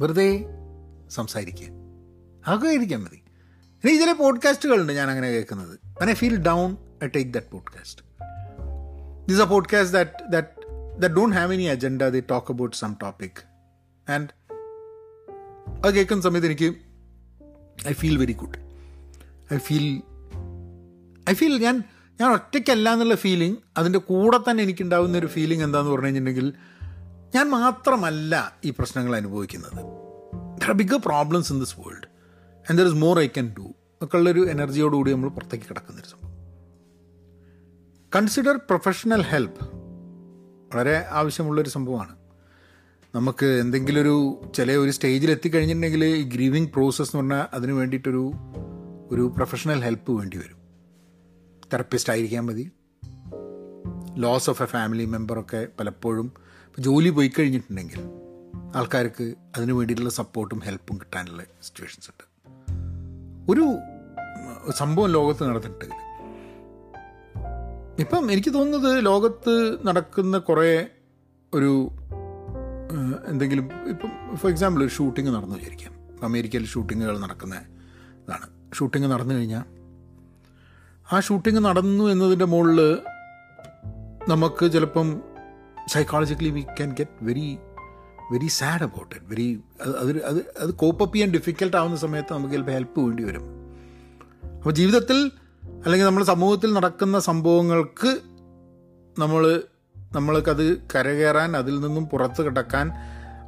വെറുതെ 0.00 0.44
സംസാരിക്കുക. 1.10 1.66
അതൊക്കെ 2.46 2.68
ഇരിക്കാൻ 2.68 3.04
മതി. 3.04 3.22
എനിക്ക് 3.84 4.00
ചില 4.00 4.12
പോഡ്കാസ്റ്റുകളുണ്ട് 4.12 4.92
ഞാൻ 4.92 5.10
അങ്ങനെ 5.10 5.30
കേൾക്കുന്നത് 5.30 5.78
I 6.10 6.12
feel 6.12 6.36
down 6.36 6.76
I 7.04 7.06
take 7.06 7.30
that 7.30 7.50
podcast 7.50 8.02
this 9.28 9.40
a 9.40 9.44
podcast 9.44 9.94
that 9.94 10.26
that 10.32 10.55
that 11.00 11.12
don't 11.14 11.32
have 11.32 11.50
any 11.50 11.66
agenda. 11.68 12.10
They 12.10 12.22
talk 12.32 12.46
about 12.54 12.72
some 12.82 12.94
topic, 13.04 13.34
and 14.06 14.26
അത് 15.86 15.94
കേൾക്കുന്ന 15.94 16.22
സമയത്ത് 16.22 16.46
എനിക്ക് 16.46 16.76
I 17.88 17.92
feel 17.92 18.16
very 18.18 18.32
good 18.32 18.58
I 19.54 19.56
feel 19.56 20.02
I 21.30 21.34
feel 21.34 21.58
ഞാൻ 21.58 21.84
ഞാൻ 22.20 22.32
ഒറ്റയ്ക്കല്ല 22.32 22.92
എന്നുള്ള 22.92 23.16
feeling 23.16 23.58
അതിന്റെ 23.76 23.98
കൂടെ 23.98 24.50
തന്നെ 24.50 24.62
എനിക്കുണ്ടാകുന്ന 24.62 25.18
ഒരു 25.18 25.26
ഫീലിംഗ് 25.26 25.64
എന്താണെന്ന് 25.64 25.92
പറഞ്ഞു 25.92 26.06
കഴിഞ്ഞിട്ടുണ്ടെങ്കിൽ 26.06 26.54
ഞാൻ 27.34 27.50
മാത്രമല്ല 27.50 28.56
ഈ 28.64 28.70
പ്രശ്നങ്ങൾ 28.70 29.16
അനുഭവിക്കുന്നത്. 29.16 29.80
There 30.60 30.68
are 30.68 30.72
big 30.72 30.94
problems 30.94 31.52
in 31.52 31.58
this 31.58 31.80
world 31.80 32.06
and 32.70 32.78
there 32.78 32.86
is 32.86 32.94
more 32.94 33.20
I 33.20 33.26
can 33.26 33.54
do 33.58 33.74
ഒക്കെ 34.02 34.16
ഉള്ളൊരു 34.16 34.48
എനർജിയോടുകൂടി 34.50 35.12
നമ്മൾ 35.12 35.28
പുറത്തേക്ക് 35.28 35.64
കിടക്കുന്നൊരു 35.64 36.08
സംഭവം. 36.08 36.34
കൺസിഡർ 38.16 38.56
പ്രൊഫഷണൽ 38.56 39.22
ഹെൽപ്പ് 39.22 39.85
വളരെ 40.76 41.06
ആവശ്യമുള്ളൊരു 41.10 41.68
സംഭവമാണ്. 41.68 42.16
നമുക്ക് 43.14 43.46
എന്തെങ്കിലും 43.46 44.00
ഒരു 44.00 44.40
ചില 44.54 44.72
ഒരു 44.72 44.90
സ്റ്റേജിൽ 44.90 45.30
എത്തിക്കഴിഞ്ഞിട്ടുണ്ടെങ്കിൽ 45.30 46.04
ഈ 46.04 46.22
ഗ്രീവിങ് 46.22 46.66
പ്രോസസ്സ് 46.66 47.16
എന്ന് 47.16 47.30
പറഞ്ഞാൽ 47.30 47.46
അതിന് 47.54 47.72
വേണ്ടിയിട്ടൊരു 47.72 48.32
ഒരു 49.10 49.32
പ്രൊഫഷണൽ 49.36 49.80
ഹെൽപ്പ് 49.80 50.12
വേണ്ടി 50.12 50.38
വരും. 50.38 50.58
തെറപ്പിസ്റ്റ് 51.72 52.12
ആയിരിക്കാൻ 52.12 52.46
മതി. 52.46 52.70
ലോസ് 54.16 54.50
ഓഫ് 54.50 54.62
എ 54.62 54.66
ഫാമിലി 54.66 55.04
മെമ്പറൊക്കെ 55.04 55.68
പലപ്പോഴും 55.80 56.32
ജോലി 56.78 57.10
പോയി 57.10 57.32
കഴിഞ്ഞിട്ടുണ്ടെങ്കിൽ 57.38 58.00
ആൾക്കാർക്ക് 58.76 59.34
അതിന് 59.56 59.72
വേണ്ടിയിട്ടുള്ള 59.72 60.10
സപ്പോർട്ടും 60.10 60.58
ഹെൽപ്പും 60.58 60.98
കിട്ടാനുള്ള 60.98 61.42
സിറ്റുവേഷൻസ് 61.62 62.10
ഉണ്ട്. 62.10 62.24
ഒരു 63.52 63.78
സംഭവം 64.72 65.10
ലോകത്ത് 65.10 65.44
നടന്നിട്ടുണ്ടെങ്കിൽ 65.44 66.05
ഇപ്പം 67.98 68.32
എനിക്ക് 68.32 68.54
തോന്നുന്നത് 68.54 69.04
ലോകത്ത് 69.06 69.52
നടക്കുന്ന 69.86 70.38
കുറേ 70.38 70.86
ഒരു 71.54 71.90
എന്തെങ്കിലും 73.28 73.70
ഇപ്പം 73.88 74.36
ഫോർ 74.36 74.50
എക്സാമ്പിൾ 74.50 74.88
ഷൂട്ടിംഗ് 74.88 75.30
നടന്നു 75.30 75.56
വിചാരിക്കാം. 75.56 75.92
അമേരിക്കയിൽ 76.22 76.66
ഷൂട്ടിങ്ങുകൾ 76.66 77.18
നടക്കുന്ന 77.18 77.54
ഇതാണ്. 78.22 78.46
ഷൂട്ടിംഗ് 78.74 79.08
നടന്നു 79.12 79.34
കഴിഞ്ഞാൽ 79.34 79.64
ആ 81.12 81.20
ഷൂട്ടിംഗ് 81.20 81.64
നടന്നു 81.64 82.04
എന്നതിന്റെ 82.04 82.44
മുകളിൽ 82.44 82.98
നമുക്ക് 84.28 84.72
ചിലപ്പം 84.72 85.20
psychologically 85.88 86.48
we 86.48 86.60
can 86.60 86.92
get 86.92 87.24
very 87.24 87.58
very 88.32 88.46
sad 88.46 88.82
about 88.82 89.16
it 89.16 89.26
very 89.26 89.62
അത് 89.80 90.22
അത് 90.22 90.38
അത് 90.58 90.74
കോപ്പപ്പ് 90.74 91.14
ചെയ്യാൻ 91.14 91.30
ഡിഫിക്കൽട്ട് 91.34 91.76
ആവുന്ന 91.76 91.96
സമയത്ത് 91.96 92.32
നമുക്ക് 92.32 92.54
ചിലപ്പോൾ 92.54 92.72
ഹെൽപ്പ് 92.72 93.00
വേണ്ടി 93.00 93.22
വരും. 93.22 93.44
അപ്പോൾ 94.56 94.70
ജീവിതത്തിൽ 94.70 95.30
അല്ലെങ്കിൽ 95.86 96.06
നമ്മുടെ 96.06 96.26
സമൂഹത്തിൽ 96.26 96.72
നടക്കുന്ന 96.72 97.18
സംഭവങ്ങൾക്ക് 97.18 98.10
നമ്മൾ 99.16 99.42
നമ്മൾക്കത് 100.12 100.78
കരകയറാൻ 100.94 101.56
അതിൽ 101.56 101.80
നിന്നും 101.80 102.08
പുറത്ത് 102.08 102.42
കിടക്കാൻ 102.42 102.86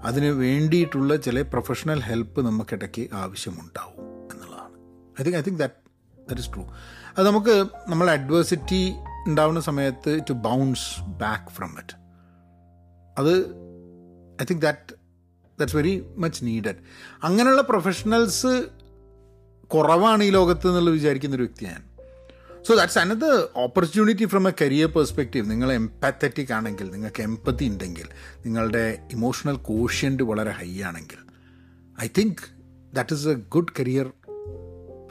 അതിന് 0.03 0.27
വേണ്ടിയിട്ടുള്ള 0.27 1.17
ചില 1.17 1.43
പ്രൊഫഷണൽ 1.43 2.01
ഹെൽപ്പ് 2.01 2.41
നമുക്കിടയ്ക്ക് 2.41 3.09
ആവശ്യമുണ്ടാവും 3.13 4.05
എന്നുള്ളതാണ്. 4.33 4.77
I 5.21 5.23
think 5.23 5.37
I 5.37 5.41
think 5.41 5.59
that 5.59 5.79
that 6.29 6.41
is 6.41 6.53
true 6.55 6.65
അത് 7.17 7.27
നമുക്ക് 7.27 7.55
നമ്മൾ 7.89 8.11
അഡ്വേഴ്സിറ്റി 8.11 8.95
ഉണ്ടാവുന്ന 9.27 9.61
സമയത്ത് 9.61 10.25
to 10.29 10.33
bounce 10.33 11.01
back 11.19 11.51
from 11.51 11.79
it 11.79 11.97
അത് 13.17 13.33
I 14.43 14.45
think 14.45 14.63
that 14.63 14.95
that's 15.59 15.77
very 15.77 15.95
much 16.17 16.45
needed 16.45 16.81
അങ്ങനെയുള്ള 17.23 17.63
പ്രൊഫഷണൽസ് 17.63 18.53
കുറവാണ് 19.71 20.25
ഈ 20.25 20.31
ലോകത്ത് 20.31 20.69
എന്നുള്ളത് 20.69 20.95
വിചാരിക്കുന്ന 20.95 21.37
ഒരു 21.37 21.43
വ്യക്തി 21.43 21.65
ഞാൻ. 21.65 21.83
So 22.67 22.75
that's 22.75 22.99
another 22.99 23.49
opportunity 23.57 24.25
from 24.25 24.49
a 24.49 24.53
career 24.61 24.89
perspective 24.89 25.51
നിങ്ങൾ 25.51 25.73
എംപാത്തറ്റിക് 25.73 26.53
ആണെങ്കിൽ 26.53 26.91
നിങ്ങൾക്ക് 26.91 27.23
എംപത്തി 27.23 27.65
ഉണ്ടെങ്കിൽ 27.65 28.09
നിങ്ങളുടെ 28.47 28.99
ഇമോഷണൽ 29.13 29.57
കോഷ്യന്റ് 29.57 30.23
വളരെ 30.23 30.51
ഹൈ 30.51 30.83
ആണെങ്കിൽ 30.83 31.17
I 32.03 32.09
think 32.19 32.43
that 32.95 33.15
is 33.15 33.29
a 33.29 33.35
good 33.35 33.73
career 33.79 34.07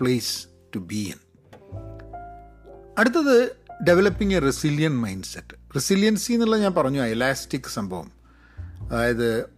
place 0.02 0.48
to 0.76 0.80
be 0.80 0.96
in 0.96 1.20
അടുത്തത് 2.98 3.56
developing 3.84 4.36
a 4.36 4.40
resilient 4.40 4.98
mindset 5.24 5.74
resiliency 5.76 6.34
എന്നുള്ള 6.34 6.58
ഞാൻ 6.58 6.74
പറഞ്ഞു 6.74 7.02
എലാസ്റ്റിക് 7.04 7.70
സംഭവം. 7.70 8.12
അതായത് 8.92 9.50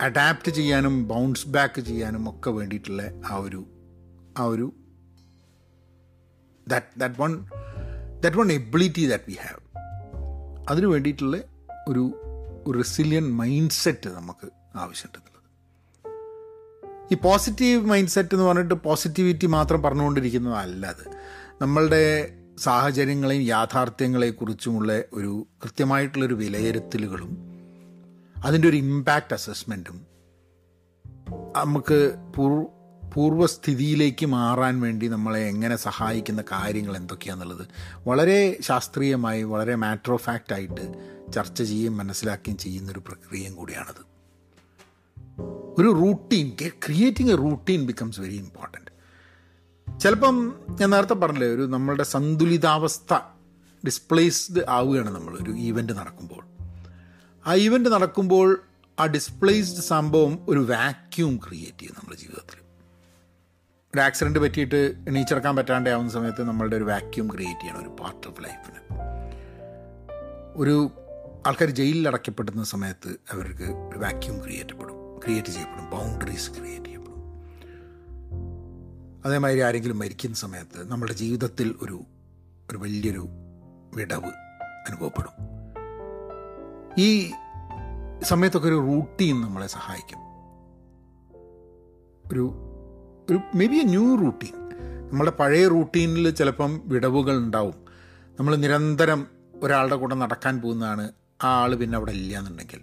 അഡാപ്റ്റ് 0.00 0.52
ചെയ്യാനും 0.52 1.08
ബൗൺസ് 1.08 1.48
ബാക്ക് 1.48 1.80
ചെയ്യാനും 1.80 2.30
ഒക്കെ 2.30 2.50
വേണ്ടിയിട്ടുള്ള 2.50 3.02
ആ 3.30 3.36
ഒരു 3.36 3.66
ആ 4.38 4.44
ഒരു 4.44 4.72
that 6.66 6.86
that 6.98 7.22
one 7.22 7.32
that 8.20 8.36
one 8.36 8.52
ability 8.52 9.06
that 9.06 9.24
we 9.28 9.34
have 9.42 9.60
അതിനു 10.68 10.86
വേണ്ടിയിട്ടുള്ള 10.86 11.36
ഒരു 11.88 12.04
റെസിലിയൻ 12.76 13.32
മൈൻഡ് 13.32 13.70
സെറ്റ് 13.72 14.08
നമുക്ക് 14.08 14.46
ആവശ്യമുണ്ടെന്നുള്ളത് 14.76 15.30
ഈ 17.12 17.14
പോസിറ്റീവ് 17.22 17.86
മൈൻഡ് 17.86 18.08
സെറ്റ് 18.08 18.34
എന്ന് 18.34 18.44
പറഞ്ഞിട്ട് 18.44 18.74
പോസിറ്റിവിറ്റി 18.82 19.46
മാത്രം 19.46 19.82
പറഞ്ഞുകൊണ്ടിരിക്കുന്നതല്ല 19.82 20.86
അത്. 20.86 21.04
നമ്മളുടെ 21.60 22.04
സാഹചര്യങ്ങളെയും 22.58 23.42
യാഥാർത്ഥ്യങ്ങളെക്കുറിച്ചുമുള്ള 23.46 25.02
ഒരു 25.12 25.32
കൃത്യമായിട്ടുള്ളൊരു 25.62 26.34
വിലയിരുത്തലുകളും 26.34 27.32
അതിന്റെ 28.36 28.68
ഒരു 28.68 28.76
ഇമ്പാക്റ്റ് 28.76 29.34
അസസ്മെന്റും 29.34 29.98
നമുക്ക് 31.56 31.98
പൂർ 32.36 32.52
പൂർവസ്ഥിതിയിലേക്ക് 33.14 34.26
മാറാൻ 34.26 34.80
വേണ്ടി 34.80 35.08
നമ്മളെ 35.08 35.40
എങ്ങനെ 35.40 35.76
സഹായിക്കുന്ന 35.76 36.44
കാര്യങ്ങൾ 36.52 36.96
എന്തൊക്കെയാണെന്നുള്ളത് 36.96 37.66
വളരെ 38.06 38.58
ശാസ്ത്രീയമായി 38.60 39.42
വളരെ 39.42 39.74
മാറ്റർ 39.74 40.12
ഓഫ് 40.12 40.24
ഫാക്റ്റ് 40.24 40.54
ആയിട്ട് 40.54 41.12
ചർച്ച 41.32 41.62
ചെയ്യുകയും 41.62 41.96
മനസ്സിലാക്കുകയും 41.96 42.58
ചെയ്യുന്നൊരു 42.58 42.98
പ്രക്രിയയും 42.98 43.56
കൂടിയാണത്. 43.56 44.12
ഒരു 45.78 45.92
routine 45.92 46.56
creating 46.68 47.32
a 47.32 47.36
routine 47.36 47.86
becomes 47.86 48.20
very 48.20 48.36
important 48.36 48.92
ചിലപ്പം 50.00 50.54
ഞാൻ 50.80 50.90
നേരത്തെ 50.90 51.14
പറഞ്ഞില്ലേ 51.14 51.48
ഒരു 51.48 51.62
നമ്മളുടെ 51.62 52.02
സന്തുലിതാവസ്ഥ 52.02 53.14
ഡിസ്പ്ലേസ്ഡ് 53.86 54.62
ആവുകയാണ് 54.68 55.14
നമ്മൾ 55.14 55.38
ഒരു 55.42 55.50
ഈവന്റ് 55.50 55.92
നടക്കുമ്പോൾ. 55.92 56.44
ആ 57.46 57.54
ഈവന്റ് 57.54 57.88
നടക്കുമ്പോൾ 57.88 58.62
ആ 59.00 59.06
ഡിസ്പ്ലേസ്ഡ് 59.06 59.80
സംഭവം 59.80 60.38
ഒരു 60.48 60.58
വാക്യൂം 60.58 61.36
ക്രിയേറ്റ് 61.36 61.78
ചെയ്യും 61.78 61.94
നമ്മുടെ 61.98 62.16
ജീവിതത്തിൽ. 62.20 62.61
ഒരു 63.96 64.00
ആക്സിഡന്റ് 64.00 64.38
പറ്റിയിട്ട് 64.38 64.94
എണീച്ചിറക്കാൻ 65.08 65.56
പറ്റാണ്ടാവുന്ന 65.56 66.10
സമയത്ത് 66.10 66.42
നമ്മളുടെ 66.42 66.76
ഒരു 66.76 66.84
വാക്യൂം 66.84 67.28
ക്രിയേറ്റ് 67.28 67.60
ചെയ്യണം 67.60 67.80
ഒരു 67.80 67.88
പാർട്ട് 67.88 68.28
ഓഫ് 68.28 68.44
ലൈഫിന് 68.44 68.78
ഒരു 70.54 70.90
ആൾക്കാർ 71.46 71.70
ജയിലിൽ 71.70 72.08
അടയ്ക്കപ്പെടുന്ന 72.08 72.64
സമയത്ത് 72.64 73.16
അവർക്ക് 73.32 73.62
ഒരു 73.62 73.98
വാക്യൂം 73.98 74.42
ക്രിയേറ്റപ്പെടും 74.42 75.18
ക്രിയേറ്റ് 75.18 75.48
ചെയ്യപ്പെടും 75.48 75.90
ബൗണ്ടറീസ് 75.90 76.50
ക്രിയേറ്റ് 76.50 76.84
ചെയ്യപ്പെടും. 76.84 77.22
അതേമാതിരി 79.24 79.60
ആരെങ്കിലും 79.60 79.98
മരിക്കുന്ന 79.98 80.36
സമയത്ത് 80.36 80.90
നമ്മുടെ 80.90 81.12
ജീവിതത്തിൽ 81.12 81.74
ഒരു 81.82 82.00
ഒരു 82.70 82.78
വലിയൊരു 82.78 83.28
വിടവ് 83.94 84.32
അനുഭവപ്പെടും. 84.90 85.32
ഈ 86.98 87.32
സമയത്തൊക്കെ 88.22 88.68
ഒരു 88.68 88.80
റൂട്ടീൻ 88.80 89.40
നമ്മളെ 89.40 89.66
സഹായിക്കും. 89.66 90.18
ഒരു 92.32 92.71
may 93.30 93.66
be 93.66 93.76
a 93.76 93.82
new 93.82 94.16
routine 94.16 94.54
നമ്മുടെ 95.10 95.30
പഴയ 95.30 95.68
റൂട്ടീനിൽ 95.68 96.30
ചിലപ്പം 96.30 96.82
വിടവുകൾ 96.84 97.36
ഉണ്ടാവും 97.36 97.74
നമ്മൾ 98.40 98.56
നിരന്തരം 98.56 99.26
ഒരാളുടെ 99.62 99.96
കൂടെ 99.96 100.14
നടക്കാൻ 100.14 100.60
പോകുന്നതാണ് 100.60 101.12
ആ 101.44 101.62
ആൾ 101.62 101.74
പിന്നെ 101.74 101.96
അവിടെ 101.96 102.12
ഇല്ല 102.12 102.38
എന്നുണ്ടെങ്കിൽ 102.38 102.80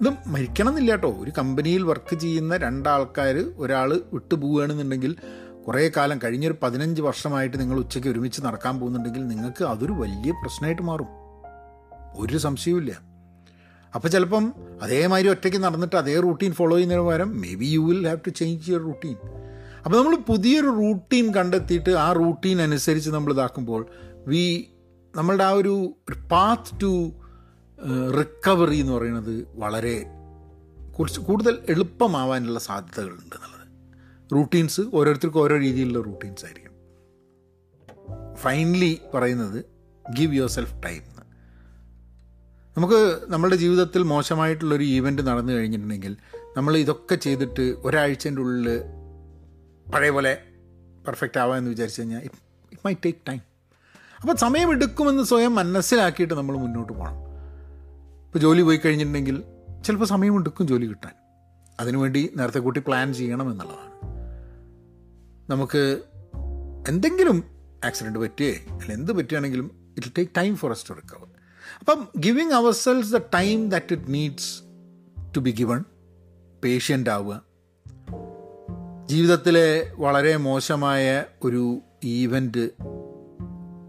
ഇത് 0.00 0.14
മരിക്കണം 0.26 0.68
എന്നില്ല 0.68 0.90
കേട്ടോ 0.90 1.16
ഒരു 1.20 1.32
കമ്പനിയിൽ 1.38 1.82
വർക്ക് 1.82 2.18
ചെയ്യുന്ന 2.18 2.56
രണ്ടാൾക്കാർ 2.56 3.44
ഒരാൾ 3.56 4.00
വിട്ടു 4.12 4.34
പോവുകയാണെന്നുണ്ടെങ്കിൽ 4.34 5.16
കുറേ 5.66 5.90
കാലം 5.96 6.18
കഴിഞ്ഞൊരു 6.24 6.56
പതിനഞ്ച് 6.62 7.02
വർഷമായിട്ട് 7.02 7.60
നിങ്ങൾ 7.60 7.78
ഉച്ചയ്ക്ക് 7.78 8.08
ഒരുമിച്ച് 8.08 8.42
നടക്കാൻ 8.42 8.80
പോകുന്നുണ്ടെങ്കിൽ 8.80 9.28
നിങ്ങൾക്ക് 9.28 9.64
അതൊരു 9.64 9.92
വലിയ 9.92 10.32
പ്രശ്നമായിട്ട് 10.32 10.82
മാറും. 10.82 11.06
ഒരു 12.16 12.38
സംശയവുമില്ല. 12.38 13.13
അപ്പോൾ 13.94 14.08
ചിലപ്പം 14.08 14.52
അതേമാതിരി 14.82 15.28
ഒറ്റയ്ക്ക് 15.28 15.58
നടന്നിട്ട് 15.58 15.96
അതേ 15.96 16.20
റൂട്ടീൻ 16.20 16.52
ഫോളോ 16.52 16.76
ചെയ്യുന്നതിന് 16.76 17.06
പകരം 17.06 17.40
maybe 17.54 17.66
you 17.66 17.80
will 17.80 18.06
have 18.06 18.18
to 18.26 18.30
change 18.30 18.70
your 18.70 18.80
routine 18.80 19.16
അപ്പോൾ 19.84 19.96
നമ്മൾ 19.96 20.16
പുതിയൊരു 20.16 20.66
റൂട്ടീൻ 20.66 21.34
കണ്ടെത്തിയിട്ട് 21.34 21.90
ആ 21.90 22.12
റൂട്ടീൻ 22.12 22.62
അനുസരിച്ച് 22.62 23.10
നമ്മൾ 23.10 23.32
ഇതാക്കുമ്പോൾ 23.32 23.86
വി 24.28 24.70
നമ്മളുടെ 25.16 25.44
ആ 25.44 25.50
ഒരു 25.50 25.92
പാത്ത് 26.30 26.80
ടു 26.82 27.12
റിക്കവറി 28.18 28.76
എന്ന് 28.76 28.92
പറയുന്നത് 28.92 29.48
വളരെ 29.54 29.96
കുറച്ച് 30.98 31.20
കൂടുതൽ 31.20 31.58
എളുപ്പമാവാനുള്ള 31.68 32.58
സാധ്യതകളുണ്ട് 32.58 33.36
എന്നുള്ളത്. 33.36 33.66
റൂട്ടീൻസ് 34.34 34.80
ഓരോരുത്തർക്കും 34.80 35.40
ഓരോ 35.40 35.56
രീതിയിലുള്ള 35.56 36.00
റൂട്ടീൻസ് 36.04 36.44
ആയിരിക്കും. 36.44 36.72
ഫൈനലി 38.34 39.00
പറയുന്നത് 39.14 39.64
ഗിവ് 40.10 40.34
യുവർ 40.34 40.48
സെൽഫ് 40.48 40.74
ടൈം 40.84 41.13
നമുക്ക് 42.76 43.20
നമ്മുടെ 43.26 43.56
ജീവിതത്തിൽ 43.56 44.02
മോശമായിട്ടുള്ളൊരു 44.02 44.82
ഈവന്റ് 44.82 45.22
നടന്നു 45.22 45.52
കഴിഞ്ഞിട്ടുണ്ടെങ്കിൽ 45.52 46.16
നമ്മൾ 46.56 46.76
ഇതൊക്കെ 46.76 47.14
ചെയ്തിട്ട് 47.14 47.74
ഒരാഴ്ചന്റെ 47.78 48.42
ഉള്ളിൽ 48.42 48.82
പഴയ 49.92 50.10
പോലെ 50.10 50.38
പെർഫെക്റ്റ് 51.06 51.40
ആവാമെന്ന് 51.40 51.70
വിചാരിച്ചു 51.70 52.00
കഴിഞ്ഞാൽ 52.00 52.20
ഇറ്റ് 52.24 52.86
മൈ 52.86 52.94
ടേക്ക് 52.94 53.18
ടൈം 53.28 53.40
അപ്പോൾ 54.20 54.36
സമയമെടുക്കുമെന്ന് 54.36 55.22
സ്വയം 55.22 55.54
മനസ്സിലാക്കിയിട്ട് 55.54 56.34
നമ്മൾ 56.34 56.56
മുന്നോട്ട് 56.56 56.92
പോകണം. 56.92 57.16
ഇപ്പോൾ 58.26 58.38
ജോലി 58.38 58.62
പോയി 58.62 58.80
കഴിഞ്ഞിട്ടുണ്ടെങ്കിൽ 58.84 59.42
ചിലപ്പോൾ 59.84 60.04
സമയമെടുക്കും 60.04 60.66
ജോലി 60.66 60.86
കിട്ടാൻ. 60.86 61.12
അതിനുവേണ്ടി 61.80 62.32
നേരത്തെ 62.36 62.58
കൂട്ടി 62.58 62.80
പ്ലാൻ 62.80 63.14
ചെയ്യണം 63.14 63.50
എന്നുള്ളതാണ്. 63.50 63.90
നമുക്ക് 65.50 66.02
എന്തെങ്കിലും 66.88 67.44
ആക്സിഡന്റ് 67.84 68.18
പറ്റിയേ 68.18 68.52
അല്ലെങ്കിൽ 68.52 68.92
എന്ത് 68.92 69.12
പറ്റുകയാണെങ്കിലും 69.12 69.94
it 69.96 70.12
take 70.18 70.32
time 70.36 70.56
for 70.56 70.70
us 70.70 70.90
to 70.90 70.94
recover 70.94 71.33
അപ്പം 71.80 72.08
giving 72.18 72.52
ourselves 72.72 73.12
the 73.12 73.16
time 73.16 73.68
that 73.68 73.92
it 73.92 74.14
needs 74.14 74.62
to 75.36 75.40
be 75.40 75.50
given 75.50 75.84
patient 76.64 77.10
ആവുക. 77.10 77.42
ജീവിതത്തിലെ 79.06 79.92
വളരെ 79.94 80.36
മോശമായ 80.36 81.24
ഒരു 81.44 81.80
ഈവന്റ് 82.04 82.70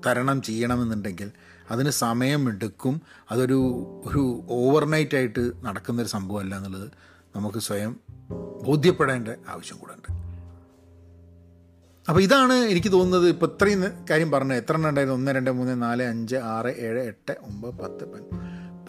തരണം 0.06 0.42
ചെയ്യണമെന്നുണ്ടെങ്കിൽ 0.42 1.32
അതിന് 1.72 1.90
സമയമെടുക്കും. 1.90 3.02
അതൊരു 3.32 3.60
ഒരു 4.06 4.44
ഓവർനൈറ്റ് 4.50 5.16
ആയിട്ട് 5.16 5.52
നടക്കുന്നൊരു 5.64 6.08
സംഭവമല്ല 6.08 6.58
എന്നുള്ളത് 6.58 6.92
നമുക്ക് 7.36 7.58
സ്വയം 7.58 8.00
ബോധ്യപ്പെടേണ്ട 8.64 9.28
ആവശ്യം 9.28 9.78
കൂടെ 9.78 9.94
ഉണ്ട്. 9.94 10.25
അപ്പോൾ 12.10 12.22
ഇതാണ് 12.22 12.54
എനിക്ക് 12.54 12.92
തോന്നുന്നത് 12.92 13.30
ഇപ്പോൾ 13.30 13.46
ഇത്രയും 13.46 13.84
കാര്യം 14.10 14.32
പറഞ്ഞത്. 14.32 14.58
എത്ര 14.58 14.74
എണ്ണം 14.74 14.90
ഉണ്ടായിരുന്നു? 14.90 15.18
ഒന്ന് 15.18 15.32
രണ്ട് 15.32 15.52
മൂന്ന് 15.52 15.82
നാല് 15.82 16.04
അഞ്ച് 16.04 16.36
ആറ് 16.36 16.68
ഏഴ് 16.68 17.02
എട്ട് 17.08 17.32
ഒമ്പത് 17.32 17.74
പത്ത് 17.74 18.06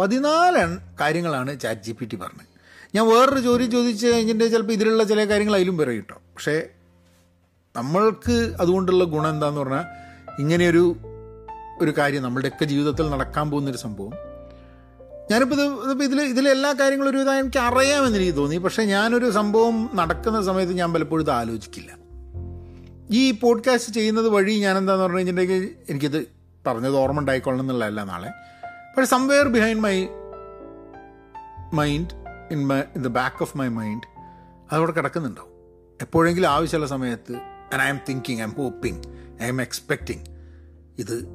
പതിനാല് 0.00 0.78
കാര്യങ്ങളാണ് 1.00 1.60
ചാറ്റ് 1.60 1.80
ജി 1.80 1.92
പി 1.92 2.04
ടി 2.04 2.16
പറഞ്ഞത്. 2.16 2.46
ഞാൻ 2.94 3.08
വേറൊരു 3.08 3.40
ചോദ്യം 3.40 3.70
ചോദിച്ച് 3.70 4.06
കഴിഞ്ഞിട്ട് 4.06 4.52
ചിലപ്പോൾ 4.52 4.72
ഇതിലുള്ള 4.72 5.04
ചില 5.04 5.24
കാര്യങ്ങൾ 5.24 5.54
അതിലും 5.54 5.78
പറയും 5.78 5.96
കേട്ടോ. 5.96 6.14
പക്ഷേ 6.14 6.66
നമ്മൾക്ക് 7.76 8.56
അതുകൊണ്ടുള്ള 8.60 9.04
ഗുണം 9.04 9.30
എന്താന്ന് 9.30 9.60
പറഞ്ഞാൽ 9.60 9.84
ഇങ്ങനെയൊരു 10.38 10.96
ഒരു 11.80 11.90
കാര്യം 11.98 12.22
നമ്മളുടെയൊക്കെ 12.22 12.64
ജീവിതത്തിൽ 12.64 13.10
നടക്കാൻ 13.10 13.50
പോകുന്നൊരു 13.50 13.76
സംഭവം. 13.76 14.12
ഞാനിപ്പോൾ 15.30 15.54
ഇത് 15.54 16.02
ഇതിൽ 16.02 16.22
ഇതിലെ 16.22 16.50
എല്ലാ 16.50 16.72
കാര്യങ്ങളും 16.72 17.10
ഒരു 17.10 17.16
എനിക്ക് 17.16 17.58
അറിയാമെന്ന് 17.58 18.18
എനിക്ക് 18.18 18.36
തോന്നി. 18.36 18.56
പക്ഷേ 18.56 18.82
ഞാനൊരു 18.82 19.30
സംഭവം 19.30 19.90
നടക്കുന്ന 19.94 20.42
സമയത്ത് 20.42 20.72
ഞാൻ 20.72 20.92
പലപ്പോഴും 20.92 21.22
ഇത് 21.22 21.30
ആലോചിക്കില്ല. 21.30 22.05
ഈ 23.10 23.30
പോഡ്കാസ്റ്റ് 23.30 23.92
ചെയ്യുന്നത് 23.92 24.28
വഴി 24.28 24.58
ഞാൻ 24.58 24.78
എന്താന്ന് 24.78 25.02
പറഞ്ഞു 25.02 25.18
കഴിഞ്ഞിട്ടുണ്ടെങ്കിൽ 25.18 25.76
എനിക്കിത് 25.90 26.28
പറഞ്ഞത് 26.66 26.96
ഓർമ്മ 26.96 27.20
ഉണ്ടായിക്കൊള്ളണം 27.20 27.64
എന്നുള്ളതല്ല 27.64 28.04
നാളെ. 28.04 28.28
പക്ഷേ 28.66 29.04
somewhere 29.04 29.48
behind 29.48 29.80
my 29.80 30.06
mind 31.72 32.08
in 32.50 32.66
my 32.66 32.78
in 32.78 33.02
the 33.02 33.06
back 33.06 33.36
of 33.40 33.56
my 33.56 33.68
mind 33.68 34.02
അതവിടെ 34.72 34.92
കിടക്കുന്നുണ്ടാവും. 34.92 35.50
എപ്പോഴെങ്കിലും 36.02 36.48
ആവശ്യമുള്ള 36.48 36.86
സമയത്ത് 36.86 37.34
and 37.72 37.82
I'm 37.88 38.00
thinking 38.08 38.38
I'm 38.42 38.50
hoping 38.50 39.08
I'm 39.46 39.62
expecting 39.62 40.24
ഇത് 40.98 41.28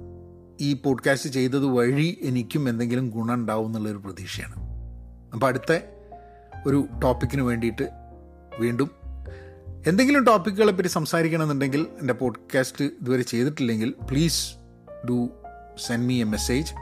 ഈ 0.62 0.74
പോഡ്കാസ്റ്റ് 0.74 1.30
ചെയ്തത് 1.30 1.66
വഴി 1.66 2.18
എനിക്കും 2.22 2.70
എന്തെങ്കിലും 2.70 3.10
ഗുണം 3.10 3.34
ഉണ്ടാവും 3.34 3.66
എന്നുള്ളൊരു 3.66 3.98
പ്രതീക്ഷയാണ്. 3.98 4.56
അപ്പോൾ 5.34 5.48
അടുത്ത 5.48 5.80
ഒരു 6.68 6.88
ടോപ്പിക്കിന് 7.04 7.42
വേണ്ടിയിട്ട് 7.42 7.90
വീണ്ടും 8.60 9.01
എന്തെങ്കിലും 9.88 10.24
ടോപ്പിക്കുകളെ 10.24 10.72
പറ്റി 10.72 10.88
സംസാരിക്കണമെന്നുണ്ടെങ്കിൽ 10.88 11.88
എന്റെ 12.00 12.14
പോഡ്കാസ്റ്റ് 12.14 12.86
ഇതുവരെ 12.86 13.22
ചെയ്തിട്ടില്ലെങ്കിൽ 13.22 13.96
please 14.12 14.56
do 15.10 15.30
send 15.88 16.06
me 16.06 16.22
a 16.22 16.24
message. 16.24 16.74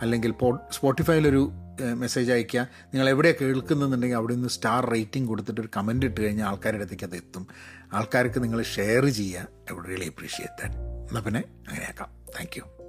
അല്ലെങ്കിൽ 0.00 0.34
സ്പോട്ടിഫൈയിലൊരു 0.72 1.52
മെസ്സേജ് 1.94 2.32
അയയ്ക്കുക. 2.32 2.60
നിങ്ങൾ 2.84 3.08
എവിടെയാണ് 3.08 3.44
കേൾക്കുന്നുണ്ടെങ്കിൽ 3.44 4.16
അവിടെ 4.16 4.34
നിന്ന് 4.34 4.48
സ്റ്റാർ 4.48 4.90
റേറ്റിംഗ് 4.90 5.28
കൊടുത്തിട്ട് 5.28 5.60
ഒരു 5.60 5.68
കമന്റ് 5.76 6.06
ഇട്ട് 6.06 6.20
കഴിഞ്ഞാൽ 6.20 6.46
ആൾക്കാരുടെ 6.46 6.80
അടുത്തേക്ക് 6.80 7.04
അത് 7.04 7.16
എത്തും. 7.16 7.46
ആൾക്കാർക്ക് 7.92 8.42
നിങ്ങൾ 8.42 8.62
ഷെയർ 8.62 9.06
ചെയ്യുക. 9.06 9.48
I 9.72 9.74
would 9.74 9.88
really 9.88 10.08
appreciate 10.08 10.62
that. 10.62 10.76
എന്നാൽ 10.76 11.20
പിന്നെ 11.20 11.44
അങ്ങനെയാക്കാം. 11.68 12.08
Thank 12.38 12.56
you. 12.56 12.79